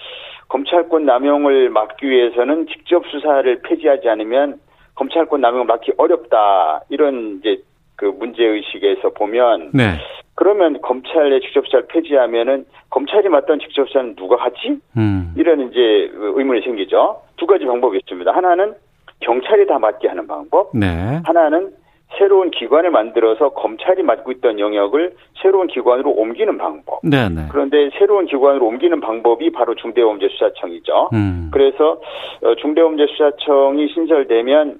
검찰권 0.49 1.05
남용을 1.05 1.69
막기 1.69 2.09
위해서는 2.09 2.67
직접 2.67 3.05
수사를 3.07 3.61
폐지하지 3.61 4.09
않으면 4.09 4.59
검찰권 4.95 5.39
남용을 5.41 5.65
막기 5.65 5.93
어렵다. 5.97 6.81
이런 6.89 7.39
이제 7.39 7.61
그 7.95 8.05
문제 8.05 8.43
의식에서 8.43 9.11
보면 9.11 9.71
네. 9.73 9.95
그러면 10.35 10.81
검찰의 10.81 11.41
직접 11.41 11.65
수사를 11.65 11.85
폐지하면은 11.87 12.65
검찰이 12.89 13.29
맡던 13.29 13.59
직접 13.59 13.87
수사는 13.87 14.15
누가 14.15 14.37
하지? 14.37 14.79
음. 14.97 15.33
이런 15.37 15.69
이제 15.69 16.09
의문이 16.13 16.61
생기죠. 16.61 17.21
두 17.37 17.45
가지 17.45 17.65
방법이 17.65 17.97
있습니다. 17.97 18.31
하나는 18.31 18.73
경찰이 19.21 19.67
다 19.67 19.79
맡게 19.79 20.07
하는 20.07 20.27
방법. 20.27 20.71
네. 20.73 21.21
하나는 21.25 21.71
새로운 22.19 22.51
기관을 22.51 22.91
만들어서 22.91 23.49
검찰이 23.49 24.03
맡고 24.03 24.31
있던 24.33 24.59
영역을 24.59 25.15
새로운 25.41 25.67
기관으로 25.67 26.11
옮기는 26.11 26.57
방법. 26.57 26.99
네, 27.01 27.29
네. 27.29 27.47
그런데 27.49 27.89
새로운 27.97 28.25
기관으로 28.25 28.67
옮기는 28.67 28.99
방법이 28.99 29.51
바로 29.51 29.73
중대범죄수사청이죠. 29.75 31.09
음. 31.13 31.49
그래서 31.51 32.01
어, 32.43 32.55
중대범죄수사청이 32.55 33.87
신설되면 33.93 34.79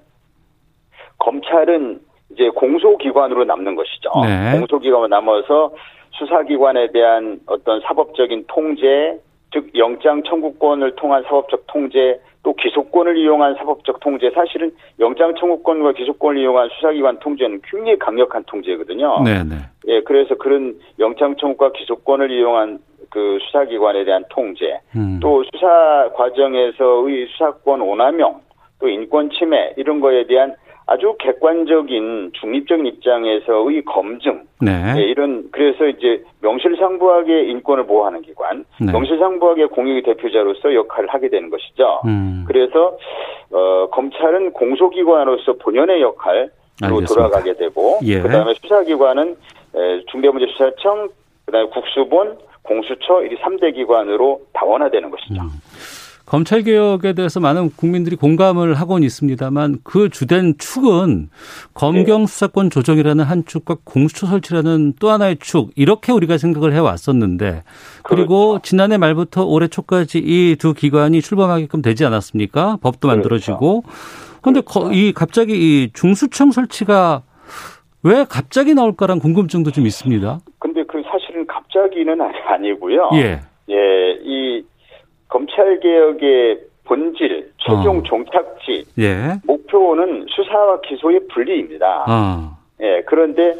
검찰은 1.17 2.01
이제 2.31 2.49
공소기관으로 2.49 3.45
남는 3.45 3.75
것이죠. 3.75 4.11
네. 4.23 4.59
공소기관으로 4.59 5.07
남아서 5.07 5.71
수사기관에 6.11 6.91
대한 6.91 7.39
어떤 7.45 7.79
사법적인 7.81 8.45
통제, 8.47 9.17
즉 9.51 9.69
영장 9.75 10.23
청구권을 10.23 10.95
통한 10.95 11.23
사법적 11.23 11.65
통제, 11.67 12.19
또 12.43 12.53
기소권을 12.53 13.17
이용한 13.17 13.55
사법적 13.55 13.99
통제. 13.99 14.29
사실은 14.31 14.71
영장 14.99 15.35
청구권과 15.35 15.93
기소권을 15.93 16.41
이용한 16.41 16.69
수사기관 16.69 17.19
통제는 17.19 17.61
굉장히 17.63 17.97
강력한 17.97 18.43
통제거든요. 18.45 19.21
네, 19.23 19.43
네. 19.43 19.55
예, 19.87 20.01
그래서 20.01 20.35
그런 20.35 20.75
영장 20.99 21.35
청구과 21.35 21.71
기소권을 21.73 22.31
이용한 22.31 22.79
그 23.09 23.39
수사기관에 23.41 24.05
대한 24.05 24.23
통제, 24.29 24.79
음. 24.95 25.19
또 25.21 25.43
수사 25.51 26.09
과정에서의 26.13 27.27
수사권 27.31 27.81
오남용, 27.81 28.41
또 28.79 28.87
인권 28.87 29.29
침해 29.31 29.73
이런 29.77 29.99
거에 29.99 30.25
대한 30.27 30.55
아주 30.91 31.15
객관적인 31.19 32.31
중립적인 32.33 32.87
입장에서의 32.87 33.85
검증 33.85 34.41
네. 34.59 34.95
예, 34.97 35.01
이런 35.03 35.47
그래서 35.51 35.85
이제 35.85 36.23
명실상부하게 36.41 37.43
인권을 37.43 37.85
보호하는 37.85 38.23
기관, 38.23 38.65
네. 38.81 38.91
명실상부하게 38.91 39.67
공익의 39.67 40.01
대표자로서 40.01 40.73
역할을 40.73 41.09
하게 41.09 41.29
되는 41.29 41.51
것이죠. 41.51 42.01
음. 42.05 42.43
그래서 42.47 42.97
어, 43.51 43.87
검찰은 43.91 44.53
공소기관으로서 44.53 45.53
본연의 45.61 46.01
역할로 46.01 46.49
알겠습니다. 46.81 47.13
돌아가게 47.13 47.53
되고 47.53 47.99
예. 48.05 48.21
그다음에 48.21 48.55
수사기관은 48.55 49.35
에, 49.75 50.01
중대범죄수사청, 50.09 51.09
그다음에 51.45 51.69
국수본, 51.69 52.39
공수처 52.63 53.23
이 53.25 53.35
3대 53.35 53.75
기관으로 53.75 54.41
다원화되는 54.53 55.11
것이죠. 55.11 55.41
음. 55.43 55.49
검찰 56.29 56.61
개혁에 56.61 57.13
대해서 57.13 57.39
많은 57.39 57.71
국민들이 57.75 58.15
공감을 58.15 58.75
하고는 58.75 59.03
있습니다만 59.03 59.79
그 59.83 60.09
주된 60.09 60.53
축은 60.59 61.29
검경 61.73 62.27
수사권 62.27 62.69
조정이라는 62.69 63.23
한 63.25 63.43
축과 63.45 63.77
공수처 63.83 64.27
설치라는 64.27 64.93
또 64.99 65.09
하나의 65.09 65.37
축 65.39 65.71
이렇게 65.75 66.11
우리가 66.11 66.37
생각을 66.37 66.71
해 66.73 66.77
왔었는데 66.77 67.63
그리고 68.03 68.49
그렇죠. 68.51 68.61
지난해 68.61 68.97
말부터 68.97 69.43
올해 69.43 69.67
초까지 69.67 70.19
이 70.19 70.55
두 70.59 70.73
기관이 70.75 71.21
출범하게끔 71.21 71.81
되지 71.81 72.05
않았습니까? 72.05 72.77
법도 72.81 73.07
그렇죠. 73.07 73.07
만들어지고 73.07 73.83
그런데 74.41 74.61
이 74.93 75.11
갑자기 75.13 75.53
이 75.53 75.89
중수청 75.93 76.51
설치가 76.51 77.23
왜 78.03 78.23
갑자기 78.29 78.75
나올까란 78.75 79.19
궁금증도 79.19 79.71
좀 79.71 79.87
있습니다. 79.87 80.39
근데 80.59 80.83
그 80.87 81.01
사실은 81.11 81.45
갑자기는 81.47 82.21
아니- 82.21 82.37
아니고요. 82.47 83.09
예. 83.15 83.41
예, 83.69 83.75
이 84.23 84.63
검찰 85.29 85.79
개혁의 85.79 86.59
본질, 86.83 87.51
최종 87.57 87.99
어. 87.99 88.03
종착지, 88.03 88.83
예. 88.97 89.35
목표는 89.45 90.25
수사와 90.27 90.81
기소의 90.81 91.21
분리입니다. 91.31 92.05
아. 92.07 92.57
예, 92.81 93.03
그런데 93.05 93.53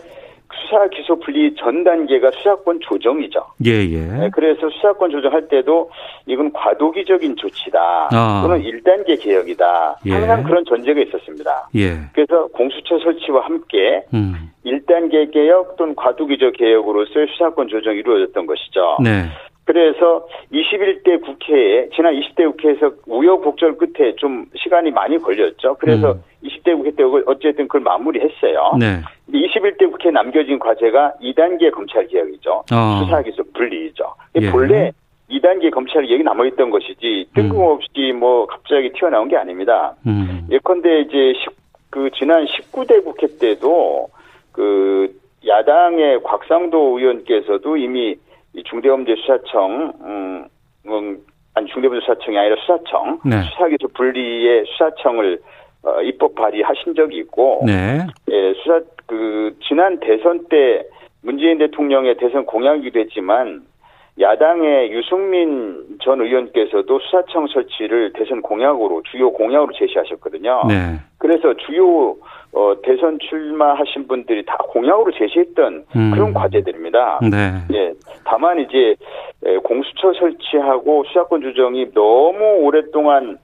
수사 0.51 0.88
기소 0.88 1.19
분리 1.19 1.53
전 1.55 1.84
단계가 1.84 2.32
수사권 2.32 2.79
조정이죠. 2.82 3.45
예, 3.65 3.71
예, 3.86 4.23
예. 4.23 4.29
그래서 4.34 4.67
수사권 4.69 5.12
조정할 5.12 5.47
때도 5.47 5.91
이건 6.25 6.51
과도기적인 6.51 7.36
조치다. 7.36 8.10
아. 8.12 8.41
또는 8.43 8.63
1단계 8.63 9.21
개혁이다. 9.21 9.99
예. 10.08 10.12
항상 10.12 10.43
그런 10.43 10.65
전제가 10.65 10.99
있었습니다. 11.01 11.69
예. 11.75 11.97
그래서 12.13 12.47
공수처 12.47 12.97
설치와 12.99 13.45
함께 13.45 14.03
음. 14.13 14.51
1단계 14.65 15.32
개혁 15.32 15.77
또는 15.77 15.95
과도기적 15.95 16.53
개혁으로서의 16.58 17.27
수사권 17.27 17.67
조정이 17.67 17.99
이루어졌던 17.99 18.45
것이죠. 18.47 18.97
네. 19.03 19.25
그래서 19.73 20.25
21대 20.51 21.21
국회에 21.23 21.89
지난 21.95 22.15
20대 22.15 22.43
국회에서 22.53 22.91
우여곡절 23.05 23.77
끝에 23.77 24.15
좀 24.15 24.47
시간이 24.55 24.89
많이 24.89 25.19
걸렸죠. 25.19 25.75
그래서 25.79 26.13
음. 26.13 26.23
20대 26.43 26.75
국회 26.75 26.89
때 26.89 27.03
어쨌든 27.27 27.67
그걸 27.67 27.82
마무리했어요. 27.82 28.77
네. 28.79 28.97
근데 29.27 29.45
21대 29.45 29.91
국회에 29.91 30.12
남겨진 30.12 30.58
과제가 30.58 31.13
2단계 31.21 31.69
검찰 31.71 32.08
개혁이죠. 32.08 32.63
어. 32.73 33.03
수사 33.03 33.21
기소 33.21 33.43
분리죠. 33.53 34.12
예. 34.41 34.49
본래 34.49 34.91
2단계 35.29 35.69
검찰 35.69 36.03
개혁이 36.03 36.23
남아있던 36.23 36.71
것이지 36.71 37.27
뜬금없이 37.36 38.12
뭐 38.19 38.47
갑자기 38.47 38.91
튀어나온 38.93 39.27
게 39.27 39.38
아닙니다. 39.38 39.93
음. 40.08 40.47
예컨대 40.49 41.01
이제 41.01 41.34
십- 41.43 41.53
그 41.91 42.10
지난 42.17 42.43
19대 42.47 43.03
국회 43.03 43.27
때도 43.39 44.08
그 44.51 45.13
야당의 45.47 46.23
곽상도 46.23 46.97
의원께서도 46.97 47.77
이미 47.77 48.15
이 48.53 48.63
중대범죄수사청 48.63 49.93
음, 50.01 50.45
음 50.88 51.17
아니 51.53 51.67
중대범죄수사청이 51.67 52.38
아니라 52.38 52.55
수사청 52.62 53.19
네. 53.25 53.41
수사기소 53.43 53.89
분리의 53.89 54.65
수사청을 54.65 55.39
어, 55.83 56.01
입법 56.01 56.35
발의하신 56.35 56.95
적이 56.95 57.17
있고 57.19 57.63
네. 57.65 58.05
예, 58.29 58.53
수사 58.55 58.81
그 59.05 59.55
지난 59.67 59.99
대선 59.99 60.47
때 60.49 60.85
문재인 61.21 61.57
대통령의 61.57 62.17
대선 62.17 62.45
공약이기도 62.45 62.99
했지만 62.99 63.63
야당의 64.19 64.91
유승민 64.91 65.97
전 66.03 66.21
의원께서도 66.21 66.99
수사청 66.99 67.47
설치를 67.47 68.13
대선 68.13 68.41
공약으로 68.41 69.03
주요 69.09 69.31
공약으로 69.31 69.71
제시하셨거든요. 69.73 70.63
네. 70.67 70.99
그래서 71.17 71.53
주요 71.53 72.15
어, 72.51 72.73
대선 72.83 73.19
출마하신 73.19 74.07
분들이 74.07 74.43
다 74.45 74.57
공약으로 74.57 75.12
제시했던 75.12 75.85
음. 75.95 76.12
그런 76.12 76.33
과제들입니다. 76.33 77.19
네. 77.29 77.53
예. 77.73 77.93
다만 78.25 78.59
이제 78.59 78.95
에, 79.45 79.57
공수처 79.57 80.13
설치하고 80.13 81.03
수사권 81.05 81.41
조정이 81.41 81.91
너무 81.93 82.57
오랫동안 82.62 83.38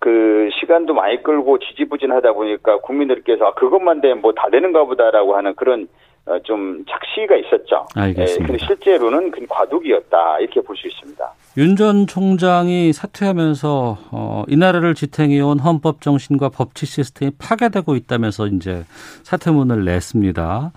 그 0.00 0.48
시간도 0.60 0.94
많이 0.94 1.22
끌고 1.22 1.58
지지부진하다 1.58 2.32
보니까 2.32 2.78
국민들께서 2.80 3.46
아, 3.46 3.54
그것만 3.54 4.00
되면 4.00 4.20
뭐 4.20 4.32
다 4.32 4.48
되는가 4.50 4.84
보다라고 4.84 5.36
하는 5.36 5.54
그런 5.56 5.88
어, 6.26 6.38
좀 6.44 6.84
착시가 6.88 7.36
있었죠. 7.36 7.86
알겠습니다. 7.96 8.44
예, 8.44 8.46
근데 8.58 8.64
실제로는 8.66 9.30
그 9.30 9.44
과도기였다 9.48 10.38
이렇게 10.40 10.60
볼 10.60 10.76
수 10.76 10.86
있습니다. 10.86 11.24
윤 11.56 11.74
전 11.74 12.06
총장이 12.06 12.92
사퇴하면서 12.92 13.98
어, 14.12 14.44
이 14.46 14.56
나라를 14.56 14.94
지탱해온 14.94 15.58
헌법 15.58 16.00
정신과 16.02 16.50
법치 16.50 16.86
시스템이 16.86 17.32
파괴되고 17.38 17.94
있다면서 17.96 18.46
이제 18.48 18.84
사퇴문을 19.24 19.84
냈습니다. 19.84 20.70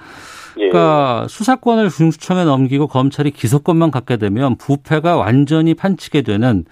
예. 0.62 0.69
그러니까 0.69 1.28
수사권을 1.28 1.89
중수청에 1.89 2.43
넘기고 2.43 2.88
검찰이 2.88 3.32
기소권만 3.32 3.89
갖게 3.89 4.17
되면 4.17 4.56
부패가 4.58 5.17
완전히 5.17 5.74
판치게 5.74 6.21
되는 6.21 6.65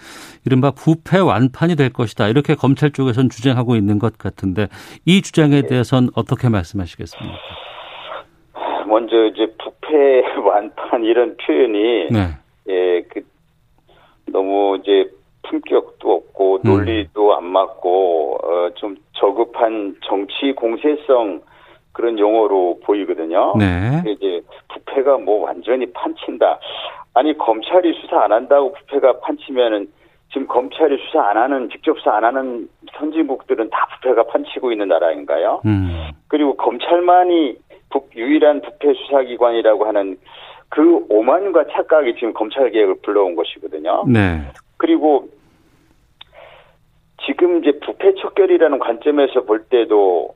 이른바 0.45 0.71
부패 0.71 1.17
완판이 1.17 1.75
될 1.75 1.91
것이다. 1.91 2.27
이렇게 2.27 2.53
검찰 2.53 2.91
쪽에선 2.91 3.29
주장하고 3.29 3.75
있는 3.75 3.97
것 3.97 4.17
같은데 4.17 4.67
이 5.05 5.21
주장에 5.21 5.63
대해서는 5.63 6.09
어떻게 6.15 6.49
말씀하시겠습니까? 6.49 7.35
먼저 8.87 9.25
이제 9.25 9.51
부패 9.57 10.23
완판 10.39 11.03
이런 11.03 11.35
표현이 11.37 12.09
네. 12.11 12.27
예, 12.69 13.01
그 13.09 13.21
너무 14.31 14.77
이제 14.81 15.09
품격도 15.47 16.11
없고 16.11 16.57
음. 16.57 16.61
논리도 16.63 17.35
안 17.35 17.45
맞고 17.45 18.39
어, 18.43 18.69
좀 18.75 18.95
저급한 19.13 19.95
정치 20.03 20.53
공세성 20.55 21.41
그런 21.93 22.17
용어로 22.19 22.79
보이거든요. 22.83 23.53
네. 23.57 24.03
이제 24.07 24.41
부패가 24.73 25.17
뭐 25.17 25.43
완전히 25.45 25.91
판친다. 25.91 26.59
아니 27.13 27.37
검찰이 27.37 27.93
수사 28.01 28.21
안 28.23 28.31
한다고 28.31 28.73
부패가 28.73 29.19
판치면은 29.19 29.87
지금 30.31 30.45
검찰이 30.47 30.97
수사 31.05 31.23
안 31.27 31.37
하는 31.37 31.69
직접 31.69 31.97
수사 31.97 32.13
안 32.15 32.23
하는 32.23 32.69
선진국들은 32.97 33.69
다 33.71 33.87
부패가 33.95 34.23
판치고 34.27 34.71
있는 34.71 34.87
나라인가요? 34.89 35.61
음. 35.65 36.09
그리고 36.27 36.55
검찰만이 36.55 37.55
북- 37.89 38.11
유일한 38.15 38.61
부패 38.61 38.93
수사기관이라고 38.93 39.85
하는 39.85 40.17
그 40.69 41.03
오만과 41.09 41.65
착각이 41.71 42.13
지금 42.15 42.33
검찰 42.33 42.69
개혁을 42.69 42.97
불러온 43.01 43.35
것이거든요. 43.35 44.03
네. 44.07 44.41
그리고 44.77 45.27
지금 47.25 47.59
이제 47.63 47.77
부패 47.79 48.13
척결이라는 48.15 48.77
관점에서 48.79 49.41
볼 49.41 49.63
때도 49.65 50.35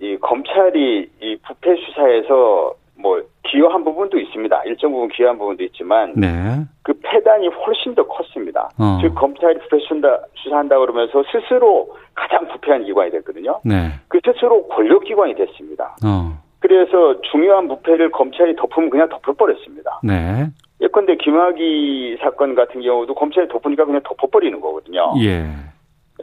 이 0.00 0.16
검찰이 0.18 1.10
이 1.20 1.36
부패 1.46 1.76
수사에서 1.76 2.74
뭐 2.96 3.22
기여한 3.44 3.84
부분도 3.84 4.18
있습니다. 4.18 4.62
일정 4.64 4.92
부분 4.92 5.08
기여한 5.08 5.38
부분도 5.38 5.62
있지만 5.64 6.12
네. 6.16 6.28
그 6.82 6.92
패단이 7.02 7.48
훨씬 7.48 7.94
더 7.94 8.06
컸습니다. 8.06 8.70
어. 8.78 8.98
즉 9.00 9.14
검찰이 9.14 9.58
부패 9.60 9.78
수사, 9.80 10.20
수사한다 10.34 10.78
그러면서 10.78 11.22
스스로 11.30 11.94
가장 12.14 12.46
부패한 12.48 12.84
기관이 12.84 13.10
됐거든요. 13.10 13.60
네. 13.64 13.92
그 14.08 14.20
스스로 14.24 14.66
권력 14.68 15.04
기관이 15.04 15.34
됐습니다. 15.34 15.96
어. 16.04 16.38
그래서 16.60 17.20
중요한 17.30 17.68
부패를 17.68 18.10
검찰이 18.10 18.56
덮으면 18.56 18.88
그냥 18.88 19.08
덮어버렸습니다. 19.10 20.00
네. 20.02 20.46
예컨대 20.80 21.16
김학의 21.16 22.18
사건 22.20 22.54
같은 22.54 22.80
경우도 22.80 23.14
검찰이 23.14 23.48
덮으니까 23.48 23.84
그냥 23.84 24.00
덮어버리는 24.04 24.60
거거든요. 24.60 25.12
예. 25.22 25.44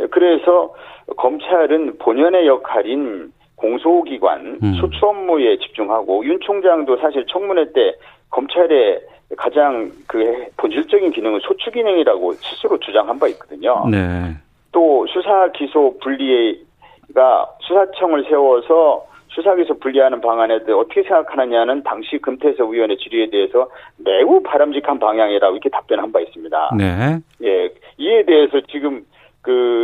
그래서 0.10 0.73
검찰은 1.17 1.97
본연의 1.99 2.47
역할인 2.47 3.31
공소기관, 3.62 4.60
음. 4.62 4.74
소추 4.74 5.06
업무에 5.06 5.58
집중하고 5.58 6.26
윤 6.26 6.39
총장도 6.41 6.97
사실 6.97 7.26
청문회 7.28 7.71
때 7.74 7.93
검찰의 8.32 9.02
가장 9.38 9.89
그 10.08 10.47
본질적인 10.58 11.12
기능은 11.12 11.39
소추 11.41 11.71
기능이라고 11.71 12.34
스스로 12.34 12.78
주장한 12.80 13.19
바 13.19 13.28
있거든요. 13.30 13.86
네. 13.89 14.36
또 14.71 15.06
수사 15.08 15.50
기소 15.52 15.97
분리가 16.02 17.47
수사청을 17.62 18.26
세워서 18.28 19.06
수사 19.30 19.56
기소 19.56 19.78
분리하는 19.80 20.19
방안에 20.19 20.63
대해 20.65 20.78
어떻게 20.78 21.04
생각하느냐는 21.04 21.84
당시 21.84 22.17
금태섭 22.17 22.69
의원의 22.69 22.97
질의에 22.97 23.30
대해서 23.30 23.69
매우 23.97 24.41
바람직한 24.41 25.00
방향이라고 25.00 25.56
이렇게 25.56 25.69
답변한 25.69 26.12
바 26.12 26.19
있습니다. 26.19 26.71
네. 26.78 27.19
예, 27.43 27.69
이에 27.97 28.24
대해서 28.26 28.60
지금 28.69 29.06
그 29.41 29.80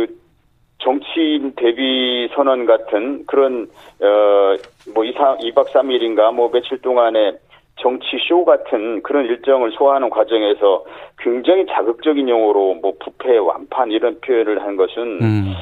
대비 1.54 2.28
선언 2.34 2.66
같은 2.66 3.24
그런 3.26 3.68
어뭐 4.00 5.04
2박 5.04 5.68
3일인가 5.68 6.32
뭐 6.32 6.50
며칠 6.50 6.80
동안의 6.80 7.38
정치 7.80 8.18
쇼 8.28 8.44
같은 8.44 9.02
그런 9.02 9.26
일정을 9.26 9.72
소화하는 9.72 10.10
과정에서 10.10 10.84
굉장히 11.18 11.66
자극적인 11.66 12.28
용어로 12.28 12.74
뭐 12.74 12.92
부패 12.98 13.36
완판 13.38 13.90
이런 13.90 14.20
표현을 14.20 14.62
한 14.62 14.76
것은 14.76 15.02
음. 15.22 15.54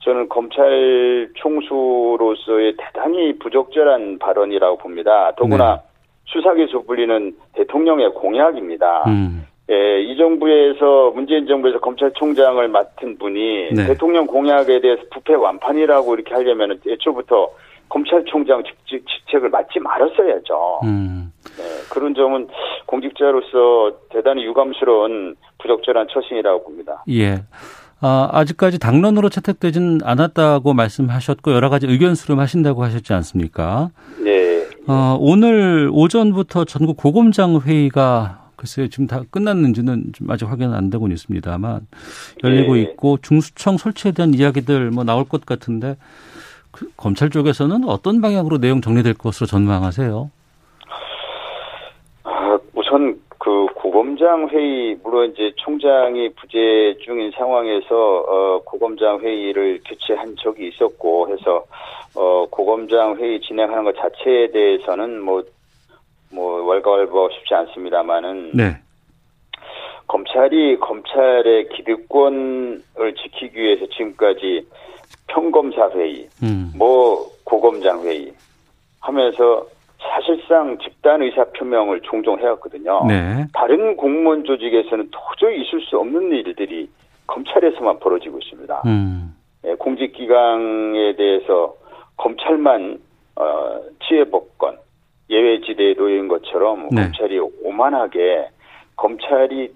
저는 0.00 0.28
검찰 0.28 1.30
총수로서의 1.34 2.76
대단히 2.76 3.38
부적절한 3.38 4.18
발언이라고 4.18 4.76
봅니다. 4.76 5.32
더구나 5.36 5.76
네. 5.76 5.82
수사기소 6.26 6.84
불리는 6.84 7.34
대통령의 7.54 8.10
공약입니다. 8.12 9.04
음. 9.06 9.46
예, 9.70 10.02
이 10.02 10.16
정부에서 10.18 11.12
문재인 11.14 11.46
정부에서 11.46 11.80
검찰총장을 11.80 12.68
맡은 12.68 13.16
분이 13.18 13.72
네. 13.72 13.86
대통령 13.86 14.26
공약에 14.26 14.80
대해서 14.80 15.02
부패 15.10 15.34
완판이라고 15.34 16.14
이렇게 16.14 16.34
하려면 16.34 16.78
애초부터 16.86 17.50
검찰총장 17.88 18.62
직책, 18.64 19.04
직책을 19.06 19.48
맡지 19.48 19.78
말았어야죠. 19.78 20.80
음. 20.84 21.32
네, 21.56 21.62
그런 21.90 22.14
점은 22.14 22.48
공직자로서 22.86 23.92
대단히 24.10 24.44
유감스러운 24.44 25.36
부적절한 25.58 26.08
처신이라고 26.12 26.64
봅니다. 26.64 27.02
예. 27.08 27.42
아, 28.00 28.28
아직까지 28.32 28.78
당론으로 28.78 29.30
채택되진 29.30 30.00
않았다고 30.04 30.74
말씀하셨고 30.74 31.52
여러 31.52 31.70
가지 31.70 31.86
의견 31.86 32.14
수렴하신다고 32.14 32.82
하셨지 32.82 33.14
않습니까? 33.14 33.88
네. 34.22 34.66
어, 34.86 35.16
오늘 35.18 35.88
오전부터 35.90 36.66
전국 36.66 36.98
고검장 36.98 37.60
회의가 37.64 38.43
글쎄요, 38.64 38.88
지금 38.88 39.06
다 39.06 39.20
끝났는지는 39.30 40.12
좀 40.14 40.30
아직 40.30 40.46
확인은 40.46 40.72
안 40.72 40.88
되고 40.88 41.06
있습니다만 41.06 41.86
열리고 42.42 42.76
네. 42.76 42.80
있고 42.80 43.18
중수청 43.20 43.76
설치에 43.76 44.12
대한 44.12 44.32
이야기들 44.32 44.90
뭐 44.90 45.04
나올 45.04 45.28
것 45.28 45.44
같은데 45.44 45.96
그 46.72 46.90
검찰 46.96 47.28
쪽에서는 47.28 47.84
어떤 47.86 48.22
방향으로 48.22 48.56
내용 48.58 48.80
정리될 48.80 49.14
것으로 49.14 49.46
전망하세요? 49.46 50.30
아, 52.24 52.58
우선 52.74 53.20
그 53.36 53.66
고검장 53.74 54.48
회의 54.48 54.96
물론 55.02 55.30
이제 55.32 55.52
총장이 55.56 56.30
부재 56.30 56.96
중인 57.04 57.32
상황에서 57.32 57.94
어 57.94 58.62
고검장 58.64 59.20
회의를 59.20 59.80
개최한 59.84 60.34
적이 60.38 60.68
있었고 60.68 61.28
해서 61.28 61.66
어 62.16 62.46
고검장 62.50 63.16
회의 63.18 63.38
진행하는 63.42 63.84
것 63.84 63.94
자체에 63.96 64.50
대해서는 64.52 65.20
뭐 65.20 65.44
뭐뭐 66.34 66.64
월가월부 66.64 67.28
쉽지 67.32 67.54
않습니다만은 67.54 68.50
네. 68.54 68.76
검찰이 70.06 70.78
검찰의 70.80 71.68
기득권을 71.70 73.14
지키기 73.22 73.58
위해서 73.58 73.86
지금까지 73.86 74.66
평검사 75.28 75.88
회의, 75.90 76.28
음. 76.42 76.72
뭐 76.76 77.26
고검장 77.44 78.02
회의 78.02 78.32
하면서 79.00 79.66
사실상 79.98 80.76
집단 80.78 81.22
의사 81.22 81.44
표명을 81.56 82.02
종종 82.02 82.38
해왔거든요. 82.38 83.06
네. 83.08 83.46
다른 83.54 83.96
공무원 83.96 84.44
조직에서는 84.44 85.10
도저히 85.10 85.62
있을 85.62 85.80
수 85.82 85.98
없는 85.98 86.30
일들이 86.32 86.88
검찰에서만 87.26 88.00
벌어지고 88.00 88.38
있습니다. 88.38 88.82
음. 88.84 89.34
네, 89.62 89.74
공직기강에 89.76 91.16
대해서 91.16 91.74
검찰만 92.18 92.98
어, 93.36 93.80
치해법권 94.06 94.83
예외지대에 95.30 95.94
놓인 95.94 96.28
것처럼 96.28 96.88
네. 96.90 97.02
검찰이 97.02 97.38
오만하게 97.62 98.48
검찰이 98.96 99.72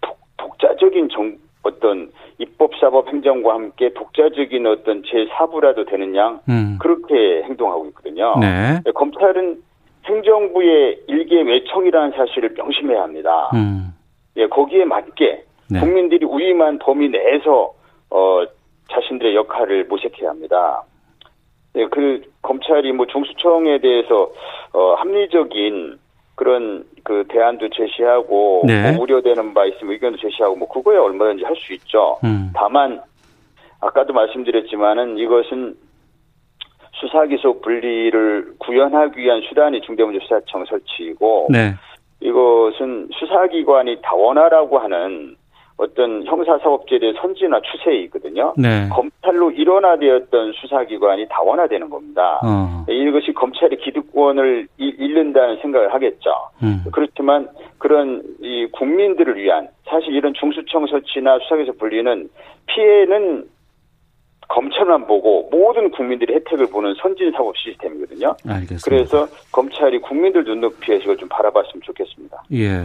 독, 0.00 0.18
독자적인 0.36 1.08
정, 1.10 1.36
어떤 1.62 2.10
입법사법 2.38 3.08
행정과 3.08 3.54
함께 3.54 3.92
독자적인 3.92 4.66
어떤 4.66 5.02
제4부라도 5.02 5.88
되는 5.88 6.14
양 6.14 6.40
음. 6.48 6.78
그렇게 6.80 7.42
행동하고 7.42 7.86
있거든요. 7.86 8.36
네. 8.40 8.80
네. 8.84 8.92
검찰은 8.92 9.62
행정부의 10.04 11.02
일개 11.08 11.42
외청이라는 11.42 12.12
사실을 12.12 12.54
명심해야 12.56 13.02
합니다. 13.02 13.50
음. 13.54 13.92
예, 14.36 14.46
거기에 14.46 14.84
맞게 14.84 15.44
네. 15.70 15.80
국민들이 15.80 16.24
우위만 16.24 16.78
범위 16.78 17.08
내에서 17.08 17.72
어, 18.10 18.44
자신들의 18.90 19.34
역할을 19.34 19.86
모색해야 19.86 20.30
합니다. 20.30 20.84
예, 21.76 21.86
그 21.86 22.22
검찰이 22.42 22.92
뭐 22.92 23.06
중수청에 23.06 23.78
대해서 23.78 24.30
어, 24.72 24.94
합리적인 24.94 25.98
그런 26.34 26.84
그 27.02 27.24
대안도 27.28 27.68
제시하고 27.70 28.62
네. 28.66 28.92
뭐 28.92 29.02
우려되는 29.02 29.54
바 29.54 29.64
있으면 29.66 29.92
의견도 29.92 30.18
제시하고 30.18 30.56
뭐 30.56 30.68
그거야 30.68 31.00
얼마든지 31.00 31.44
할 31.44 31.54
수 31.56 31.72
있죠. 31.74 32.18
음. 32.24 32.50
다만 32.54 33.00
아까도 33.80 34.12
말씀드렸지만은 34.12 35.18
이것은 35.18 35.76
수사기소 36.92 37.60
분리를 37.60 38.54
구현하기 38.58 39.20
위한 39.20 39.42
수단이 39.48 39.80
중대문제수사청 39.82 40.64
설치이고 40.64 41.48
네. 41.50 41.74
이것은 42.20 43.08
수사기관이 43.12 44.00
다원화라고 44.02 44.78
하는 44.78 45.36
어떤 45.76 46.24
형사사법제도의 46.24 47.14
선진화 47.20 47.60
추세이거든요. 47.60 48.54
네. 48.56 48.88
검찰로 48.90 49.50
일원화되었던 49.50 50.52
수사기관이 50.52 51.26
다원화되는 51.28 51.90
겁니다. 51.90 52.40
어. 52.42 52.86
이것이 52.88 53.32
검찰의 53.32 53.78
기득권을 53.78 54.68
잃는다는 54.78 55.58
생각을 55.60 55.92
하겠죠. 55.92 56.30
음. 56.62 56.82
그렇지만 56.92 57.48
그런 57.78 58.22
이 58.40 58.66
국민들을 58.72 59.36
위한 59.36 59.68
사실 59.84 60.14
이런 60.14 60.32
중수청 60.34 60.86
설치나 60.86 61.38
수사기소 61.40 61.74
분리는 61.74 62.28
피해는 62.66 63.46
검찰만 64.48 65.06
보고 65.06 65.48
모든 65.50 65.90
국민들이 65.90 66.34
혜택을 66.34 66.66
보는 66.70 66.94
선진 67.02 67.32
사법 67.32 67.56
시스템이거든요. 67.58 68.34
알겠습니다. 68.46 68.84
그래서 68.84 69.26
검찰이 69.52 69.98
국민들 69.98 70.44
눈높이에서 70.44 71.02
이걸 71.02 71.16
좀 71.16 71.28
바라봤으면 71.28 71.82
좋겠습니다. 71.82 72.44
예. 72.52 72.84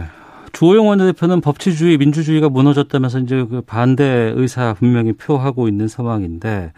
주호영 0.52 0.86
원내대표는 0.86 1.40
법치주의, 1.40 1.96
민주주의가 1.96 2.48
무너졌다면서 2.48 3.20
이제 3.20 3.44
그 3.50 3.62
반대 3.62 4.32
의사 4.34 4.74
분명히 4.74 5.12
표하고 5.12 5.68
있는 5.68 5.88
상황인데 5.88 6.72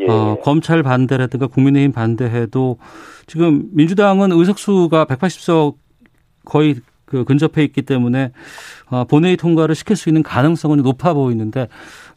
예. 0.00 0.06
어, 0.08 0.38
검찰 0.42 0.82
반대라든가 0.82 1.46
국민의힘 1.46 1.92
반대해도 1.92 2.78
지금 3.26 3.64
민주당은 3.72 4.32
의석수가 4.32 5.04
180석 5.04 5.74
거의 6.44 6.76
그 7.04 7.24
근접해 7.24 7.62
있기 7.64 7.82
때문에 7.82 8.30
어, 8.90 9.04
본회의 9.04 9.36
통과를 9.36 9.74
시킬 9.74 9.96
수 9.96 10.08
있는 10.08 10.22
가능성은 10.22 10.78
높아 10.82 11.12
보이는데 11.12 11.66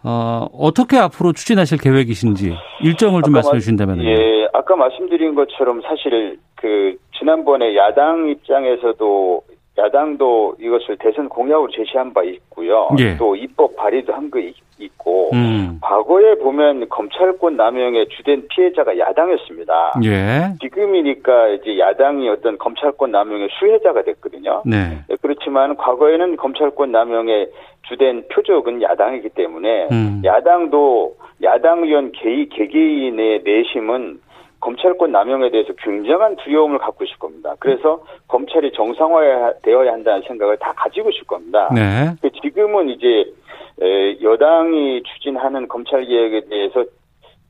어, 0.03 0.47
어떻게 0.53 0.97
앞으로 0.97 1.33
추진하실 1.33 1.79
계획이신지 1.79 2.55
일정을 2.81 3.23
좀 3.23 3.33
말씀해 3.33 3.59
주신다면요. 3.59 4.03
예, 4.03 4.47
아까 4.53 4.75
말씀드린 4.75 5.35
것처럼 5.35 5.81
사실 5.81 6.37
그 6.55 6.95
지난번에 7.17 7.75
야당 7.75 8.29
입장에서도 8.29 9.41
야당도 9.77 10.55
이것을 10.59 10.97
대선 10.97 11.29
공약으로 11.29 11.69
제시한 11.71 12.13
바 12.13 12.23
있고요. 12.23 12.89
예. 12.99 13.17
또 13.17 13.35
입법 13.35 13.75
발의도 13.75 14.13
한 14.13 14.29
거 14.29 14.39
있고 14.79 15.29
음. 15.33 15.79
과거에 15.81 16.35
보면 16.35 16.89
검찰권 16.89 17.55
남용의 17.55 18.07
주된 18.09 18.47
피해자가 18.49 18.97
야당이었습니다. 18.97 19.93
예. 20.03 20.53
지금이니까 20.61 21.49
이제 21.49 21.77
야당이 21.77 22.27
어떤 22.29 22.57
검찰권 22.57 23.11
남용의 23.11 23.49
수혜자가 23.59 24.03
됐거든요. 24.03 24.63
네. 24.65 24.99
네 25.07 25.15
그렇지만 25.21 25.75
과거에는 25.77 26.37
검찰권 26.37 26.91
남용의 26.91 27.49
주된 27.83 28.23
표적은 28.31 28.81
야당이기 28.81 29.29
때문에 29.29 29.87
음. 29.91 30.21
야당도 30.23 31.15
야당 31.43 31.83
의원 31.83 32.11
개인 32.13 32.49
개개인의 32.49 33.41
내심은 33.43 34.19
검찰권 34.63 35.11
남용에 35.11 35.51
대해서 35.51 35.73
굉장한 35.73 36.37
두려움을 36.37 36.77
갖고 36.77 37.03
있을 37.03 37.17
겁니다. 37.17 37.53
그래서 37.59 38.01
검찰이 38.29 38.71
정상화되어야 38.71 39.91
한다는 39.91 40.21
생각을 40.25 40.57
다 40.57 40.71
가지고 40.77 41.09
있을 41.09 41.25
겁니다. 41.25 41.69
네. 41.75 42.15
그 42.21 42.31
지금은 42.41 42.89
이제 42.89 43.25
여당이 44.21 45.03
추진하는 45.03 45.67
검찰 45.67 46.05
개혁에 46.05 46.45
대해서 46.49 46.85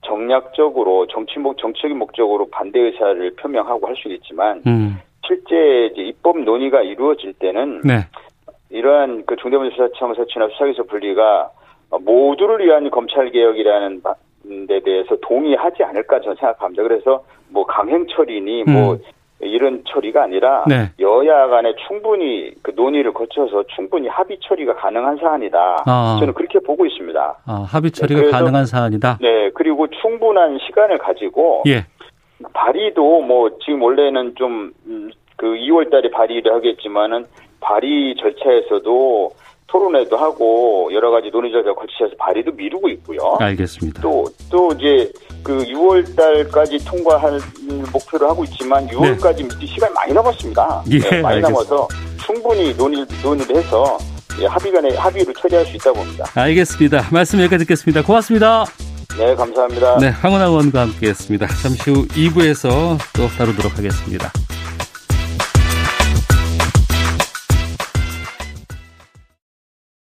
정략적으로 0.02 1.06
정치목 1.08 1.60
정책의 1.60 1.95
목적으로 1.95 2.49
반대 2.49 2.80
의사를 2.80 3.36
표명하고 3.36 3.88
할 3.88 3.95
수는 3.95 4.17
있지만 4.17 4.63
음. 4.65 4.97
실제 5.26 5.86
이제 5.93 6.02
입법 6.02 6.39
논의가 6.39 6.82
이루어질 6.82 7.34
때는 7.34 7.82
네. 7.84 7.99
이러한 8.71 9.23
그 9.28 9.36
중대본 9.36 9.69
수사청 9.69 10.15
설치나 10.15 10.47
수사기소 10.49 10.86
분리가 10.88 11.52
모두를 12.02 12.65
위한 12.65 12.89
검찰 12.89 13.30
개혁이라는 13.30 14.02
데 14.67 14.79
대해서 14.82 15.15
동의하지 15.21 15.84
않을까 15.84 16.19
저는 16.19 16.36
생각합니다. 16.36 16.84
그래서 16.84 17.23
뭐 17.49 17.65
강행 17.65 18.06
처리니 18.08 18.63
뭐 18.65 18.93
음. 18.93 18.99
이런 19.39 19.84
처리가 19.88 20.23
아니라 20.23 20.63
네. 20.67 20.91
여야 20.99 21.47
간에 21.47 21.73
충분히 21.88 22.51
그 22.62 22.71
논의를 22.75 23.13
거쳐서 23.13 23.63
충분히 23.76 24.07
합의 24.07 24.38
처리가 24.41 24.76
가능한 24.76 25.17
사안이다. 25.17 25.84
아. 25.86 26.17
저는 26.20 26.34
그렇게 26.34 26.59
보고 26.59 26.86
있습니다. 26.86 27.38
아, 27.45 27.53
합의 27.67 27.91
처리가 27.91 28.22
네, 28.22 28.32
가능한 28.32 28.65
사안이다. 28.65 29.20
네, 29.22 29.49
그리고 29.53 29.88
충분한 29.88 30.59
시간을 30.65 30.97
가지고 30.97 31.63
예. 31.67 31.86
발의도 32.53 33.22
뭐 33.22 33.57
지금 33.63 33.82
원래는 33.82 34.36
좀그 34.36 34.74
음, 34.88 35.11
2월 35.38 35.89
달에 35.89 36.09
발의를 36.11 36.53
하겠지만은 36.53 37.26
발의 37.61 38.15
절차에서도 38.15 39.32
토론회도 39.68 40.18
하고 40.18 40.89
여러 40.93 41.11
가지 41.11 41.30
논의 41.32 41.51
절차 41.51 41.74
거치셔서 41.74 42.16
발의도 42.18 42.51
미루고 42.51 42.89
있고요. 42.89 43.38
알겠습니다. 43.39 44.01
또, 44.01 44.26
또 44.49 44.72
이제 44.74 45.11
그 45.43 45.57
6월 45.57 46.16
달까지 46.16 46.84
통과할 46.86 47.39
목표를 47.91 48.30
하고 48.30 48.43
있지만 48.45 48.88
6월까지 48.88 49.59
네. 49.59 49.66
시간이 49.66 49.93
많이 49.93 50.14
남았습니다. 50.14 50.84
예, 50.91 50.99
네, 50.99 51.22
많이 51.22 51.36
알겠습니다. 51.38 51.49
남아서 51.49 51.88
충분히 52.26 52.76
논의, 52.76 53.05
논의를 53.24 53.55
해서 53.57 53.97
예, 54.39 54.45
합의 54.45 54.72
간에 54.72 54.95
합의를 54.95 55.34
처리할 55.34 55.66
수 55.66 55.76
있다고 55.76 55.99
봅니다. 55.99 56.26
알겠습니다. 56.36 57.09
말씀 57.11 57.39
여기까지 57.39 57.66
듣겠습니다. 57.66 58.03
고맙습니다. 58.03 58.66
네, 59.18 59.36
감사합니다. 59.36 59.97
네, 59.99 60.09
황운하 60.09 60.45
의원과 60.45 60.82
함께 60.82 61.09
했습니다. 61.09 61.45
잠시 61.61 61.91
후 61.91 62.07
2부에서 62.07 62.97
또 63.16 63.28
다루도록 63.38 63.78
하겠습니다. 63.78 64.32